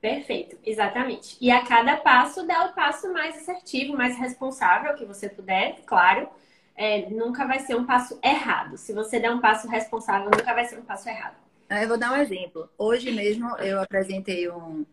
[0.00, 1.36] Perfeito, exatamente.
[1.40, 6.28] E a cada passo dá o passo mais assertivo, mais responsável que você puder, claro.
[6.74, 8.76] É, nunca vai ser um passo errado.
[8.76, 11.36] Se você der um passo responsável, nunca vai ser um passo errado.
[11.68, 12.68] Eu vou dar um exemplo.
[12.78, 14.84] Hoje mesmo eu apresentei um,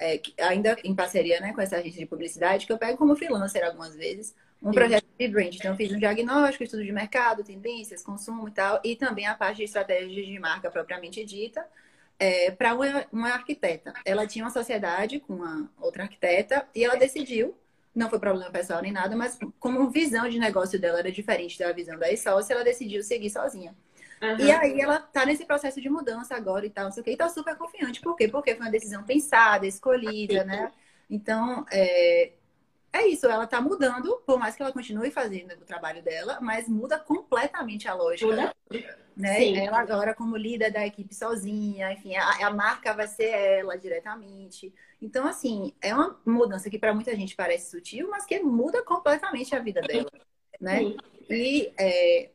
[0.00, 3.64] é, ainda em parceria né, com essa agência de publicidade, que eu pego como freelancer
[3.64, 5.54] algumas vezes, um projeto de brand.
[5.54, 9.58] Então, fiz um diagnóstico, estudo de mercado, tendências, consumo e tal, e também a parte
[9.58, 11.64] de estratégias de marca propriamente dita,
[12.18, 13.94] é, para uma, uma arquiteta.
[14.04, 17.56] Ela tinha uma sociedade com uma outra arquiteta e ela decidiu,
[17.94, 21.72] não foi problema pessoal nem nada, mas como visão de negócio dela era diferente da
[21.72, 23.74] visão da ex-sócia, ela decidiu seguir sozinha.
[24.22, 24.38] Uhum.
[24.38, 27.12] E aí ela tá nesse processo de mudança agora e tal, não sei o que,
[27.12, 28.00] e tá super confiante.
[28.00, 28.28] Por quê?
[28.28, 30.70] Porque foi uma decisão pensada, escolhida, né?
[31.08, 32.32] Então, é,
[32.92, 36.68] é isso, ela tá mudando, por mais que ela continue fazendo o trabalho dela, mas
[36.68, 38.26] muda completamente a lógica.
[38.26, 38.54] Muda.
[39.16, 39.38] Né?
[39.38, 39.58] Sim.
[39.58, 44.72] Ela agora, como líder da equipe sozinha, enfim, a, a marca vai ser ela diretamente.
[45.00, 49.54] Então, assim, é uma mudança que para muita gente parece sutil, mas que muda completamente
[49.54, 50.10] a vida dela,
[50.60, 50.78] né?
[50.78, 50.96] Sim.
[51.28, 52.30] E é,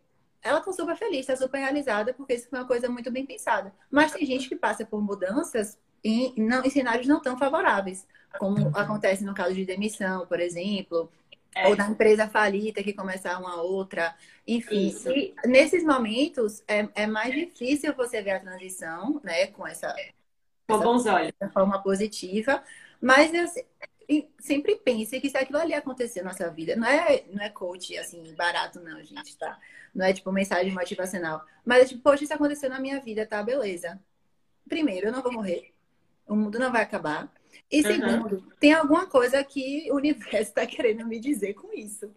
[0.46, 3.74] ela tá super feliz, tá super realizada, porque isso foi uma coisa muito bem pensada.
[3.90, 8.70] Mas tem gente que passa por mudanças em, não, em cenários não tão favoráveis, como
[8.78, 11.12] acontece no caso de demissão, por exemplo,
[11.56, 11.68] é.
[11.68, 14.16] ou da empresa falida que começar uma outra.
[14.48, 14.94] Enfim,
[15.46, 19.96] nesses momentos é, é mais difícil você ver a transição, né, com essa.
[20.68, 21.34] Com bons olhos.
[21.52, 22.64] forma positiva.
[23.02, 23.46] Mas eu,
[24.40, 27.98] sempre pense que se aquilo ali acontecer na nossa vida, não é, não é coach
[27.98, 29.60] assim, barato, não, gente, tá?
[29.94, 31.44] Não é tipo mensagem motivacional.
[31.66, 33.42] Mas é tipo, poxa, isso aconteceu na minha vida, tá?
[33.42, 34.00] Beleza.
[34.68, 35.74] primeiro, eu não vou morrer.
[36.28, 37.32] O mundo não vai acabar.
[37.72, 38.50] E segundo, uhum.
[38.60, 42.14] tem alguma coisa que o universo está querendo me dizer com isso.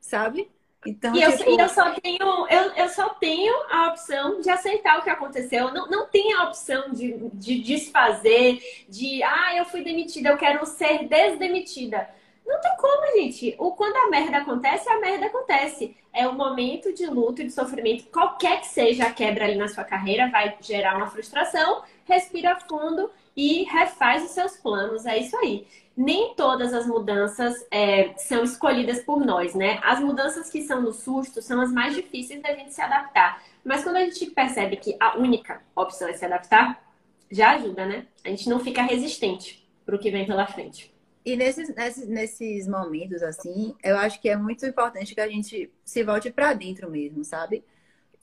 [0.00, 0.50] Sabe?
[0.86, 1.50] Então, e, tipo...
[1.50, 5.10] eu, e eu, só tenho, eu, eu só tenho a opção de aceitar o que
[5.10, 5.72] aconteceu.
[5.72, 10.64] Não, não tenho a opção de, de desfazer, de ah, eu fui demitida, eu quero
[10.66, 12.08] ser desdemitida.
[12.46, 13.56] Não tem como, gente.
[13.58, 15.96] O, quando a merda acontece, a merda acontece.
[16.12, 19.84] É um momento de luto, de sofrimento, qualquer que seja a quebra ali na sua
[19.84, 21.82] carreira, vai gerar uma frustração.
[22.04, 25.04] Respira fundo e refaz os seus planos.
[25.06, 25.66] É isso aí
[25.96, 29.80] nem todas as mudanças é, são escolhidas por nós, né?
[29.82, 33.42] As mudanças que são no susto são as mais difíceis da gente se adaptar.
[33.64, 36.84] Mas quando a gente percebe que a única opção é se adaptar,
[37.30, 38.06] já ajuda, né?
[38.22, 40.94] A gente não fica resistente para o que vem pela frente.
[41.24, 45.72] E nesses, nesses, nesses momentos, assim, eu acho que é muito importante que a gente
[45.84, 47.64] se volte para dentro mesmo, sabe?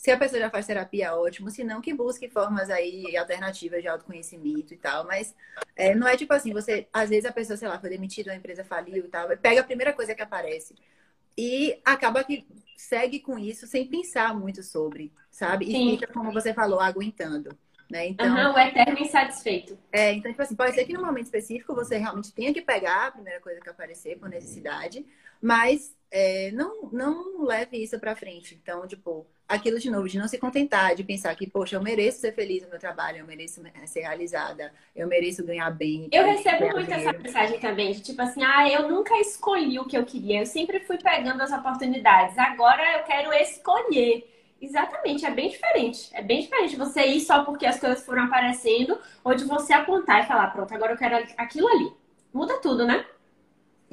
[0.04, 1.49] Se a pessoa já faz terapia, ótimo.
[1.49, 5.06] Se não, que busque formas aí alternativas de autoconhecimento e tal.
[5.06, 5.34] Mas
[5.78, 8.36] é, não é tipo assim, você, às vezes a pessoa, sei lá, foi demitida, a
[8.36, 10.76] empresa faliu e tal, pega a primeira coisa que aparece.
[11.38, 12.45] E acaba que
[12.76, 15.70] segue com isso sem pensar muito sobre, sabe?
[15.70, 15.91] E Sim.
[15.91, 17.58] fica, como você falou, aguentando.
[17.89, 18.08] Né?
[18.08, 19.80] Então, uhum, o eterno insatisfeito.
[19.89, 23.08] É, então, tipo assim, pode ser que no momento específico você realmente tenha que pegar
[23.08, 25.06] a primeira coisa que aparecer por necessidade,
[25.41, 28.53] mas é, não, não leve isso para frente.
[28.61, 32.20] Então, tipo, aquilo de novo, de não se contentar, de pensar que, poxa, eu mereço
[32.20, 36.07] ser feliz no meu trabalho, eu mereço ser realizada, eu mereço ganhar bem.
[36.11, 37.09] Eu recebo muito dinheiro.
[37.09, 40.45] essa mensagem também, de tipo assim, ah, eu nunca escolhi o que eu queria, eu
[40.45, 44.30] sempre fui pegando as oportunidades, agora eu quero escolher.
[44.61, 46.09] Exatamente, é bem diferente.
[46.14, 50.24] É bem diferente você ir só porque as coisas foram aparecendo, ou de você apontar
[50.24, 51.91] e falar, pronto, agora eu quero aquilo ali.
[52.32, 53.03] Muda tudo, né?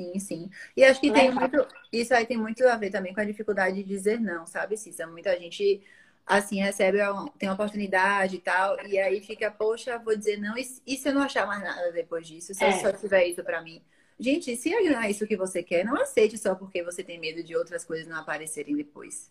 [0.00, 0.50] Sim, sim.
[0.76, 1.66] E acho que tem muito.
[1.92, 5.06] Isso aí tem muito a ver também com a dificuldade de dizer não, sabe, Cissa?
[5.06, 5.82] Muita gente
[6.26, 6.98] assim recebe
[7.38, 11.08] tem uma oportunidade e tal, e aí fica, poxa, vou dizer não, e, e se
[11.08, 12.54] eu não achar mais nada depois disso?
[12.54, 12.68] Se é.
[12.68, 13.82] eu só tiver isso para mim?
[14.18, 17.56] Gente, se é isso que você quer, não aceite só porque você tem medo de
[17.56, 19.30] outras coisas não aparecerem depois.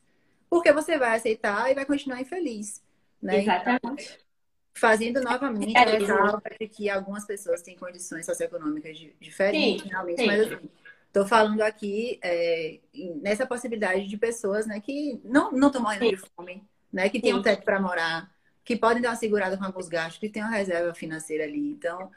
[0.50, 2.84] Porque você vai aceitar e vai continuar infeliz.
[3.22, 3.42] Né?
[3.42, 3.80] Exatamente.
[3.86, 4.29] Então,
[4.74, 10.28] fazendo novamente é ressalva de que algumas pessoas têm condições socioeconômicas diferentes, sim, realmente, sim.
[10.28, 10.70] mas assim,
[11.08, 12.80] estou falando aqui é,
[13.22, 16.12] nessa possibilidade de pessoas né, que não estão morrendo sim.
[16.12, 18.32] de fome, né, que têm um teto para morar,
[18.64, 21.72] que podem dar uma segurada com alguns gastos, que tem uma reserva financeira ali.
[21.72, 22.12] Então,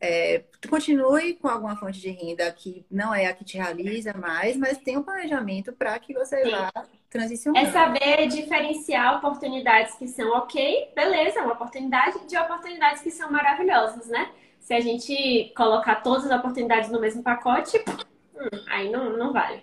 [0.00, 4.56] é, continue com alguma fonte de renda que não é a que te realiza mais,
[4.56, 6.50] mas tem um planejamento para que você Sim.
[6.50, 6.72] vá
[7.08, 7.64] transicionar.
[7.64, 14.06] É saber diferenciar oportunidades que são ok, beleza, uma oportunidade, de oportunidades que são maravilhosas,
[14.08, 14.30] né?
[14.60, 19.62] Se a gente colocar todas as oportunidades no mesmo pacote, hum, aí não, não vale.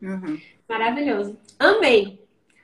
[0.00, 0.40] Uhum.
[0.68, 1.38] Maravilhoso.
[1.58, 2.20] Amei.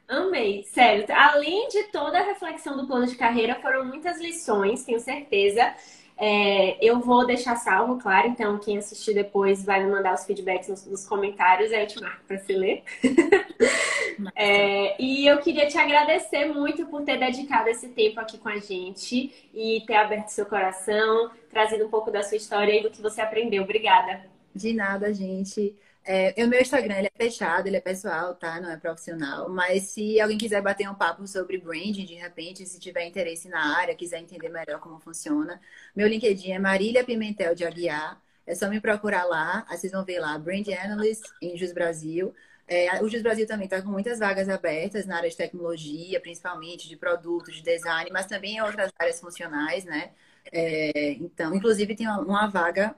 [0.07, 1.05] Amei, sério.
[1.11, 5.75] Além de toda a reflexão do plano de carreira, foram muitas lições, tenho certeza.
[6.21, 10.69] É, eu vou deixar salvo, claro, então quem assistir depois vai me mandar os feedbacks
[10.69, 12.83] nos, nos comentários, aí eu te marco para você ler.
[14.35, 18.59] é, e eu queria te agradecer muito por ter dedicado esse tempo aqui com a
[18.59, 23.01] gente e ter aberto seu coração, trazido um pouco da sua história e do que
[23.01, 23.63] você aprendeu.
[23.63, 24.27] Obrigada.
[24.53, 25.77] De nada, gente.
[26.11, 28.59] É, o meu Instagram ele é fechado, ele é pessoal, tá?
[28.63, 29.47] Não é profissional.
[29.51, 33.77] Mas se alguém quiser bater um papo sobre branding, de repente, se tiver interesse na
[33.77, 35.61] área, quiser entender melhor como funciona,
[35.95, 38.19] meu LinkedIn é Marília Pimentel de Aguiar.
[38.47, 42.35] É só me procurar lá, vocês vão ver lá, Brand Analyst em Jus Brasil.
[42.67, 46.89] É, o Jus Brasil também está com muitas vagas abertas na área de tecnologia, principalmente
[46.89, 50.13] de produtos, de design, mas também em outras áreas funcionais, né?
[50.51, 52.97] É, então, inclusive tem uma, uma vaga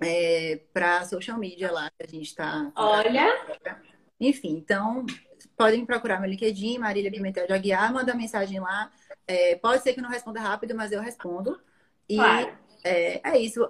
[0.00, 2.72] é, para social media lá que a gente está.
[2.76, 3.28] Olha!
[4.20, 5.04] Enfim, então
[5.56, 8.90] podem procurar meu LinkedIn, Marília Pimentel de Aguiar, manda mensagem lá.
[9.26, 11.60] É, pode ser que não responda rápido, mas eu respondo.
[12.08, 12.56] E claro.
[12.84, 13.68] é, é isso.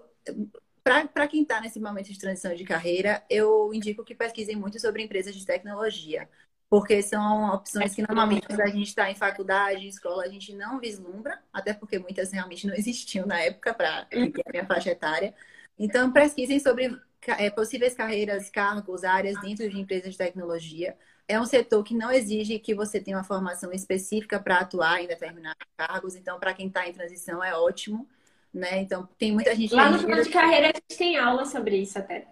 [0.83, 5.03] Para quem está nesse momento de transição de carreira, eu indico que pesquisem muito sobre
[5.03, 6.29] empresas de tecnologia,
[6.69, 10.55] porque são opções que normalmente quando a gente está em faculdade, em escola, a gente
[10.55, 15.35] não vislumbra, até porque muitas realmente não existiam na época para a minha faixa etária.
[15.79, 16.97] Então, pesquisem sobre
[17.27, 20.97] é, possíveis carreiras, cargos, áreas dentro de empresas de tecnologia.
[21.29, 25.07] É um setor que não exige que você tenha uma formação específica para atuar em
[25.07, 26.17] determinados cargos.
[26.17, 28.09] Então, para quem está em transição, é ótimo.
[28.53, 28.81] Né?
[28.83, 29.75] Então, tem muita gente...
[29.75, 32.27] Lá no plano de carreira, a gente tem aula sobre isso até.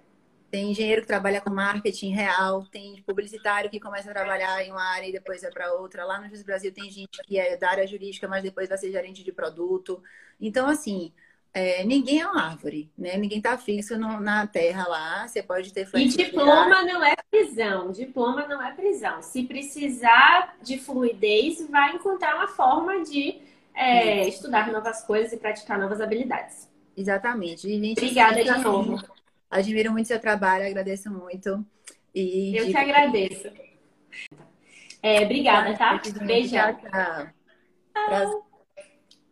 [0.51, 4.82] Tem engenheiro que trabalha com marketing real, tem publicitário que começa a trabalhar em uma
[4.82, 6.05] área e depois vai para outra.
[6.05, 9.22] Lá no Brasil tem gente que é da área jurídica, mas depois vai ser gerente
[9.22, 10.03] de produto.
[10.41, 11.12] Então, assim,
[11.53, 13.16] é, ninguém é uma árvore, né?
[13.16, 15.26] Ninguém está fixo no, na terra lá.
[15.26, 17.90] Você pode ter E diploma não é prisão.
[17.90, 19.20] Diploma não é prisão.
[19.20, 23.40] Se precisar de fluidez, vai encontrar uma forma de
[23.74, 26.68] é, estudar novas coisas e praticar novas habilidades.
[26.96, 27.66] Exatamente.
[27.66, 28.92] Obrigada assim, de novo.
[28.92, 29.12] Admiro,
[29.51, 31.64] admiro muito seu trabalho, agradeço muito.
[32.14, 33.48] E Eu te agradeço.
[35.03, 36.01] É, obrigada, tá?
[36.24, 36.74] Beijão.
[36.74, 37.28] Tchau.
[37.92, 38.49] Prazer.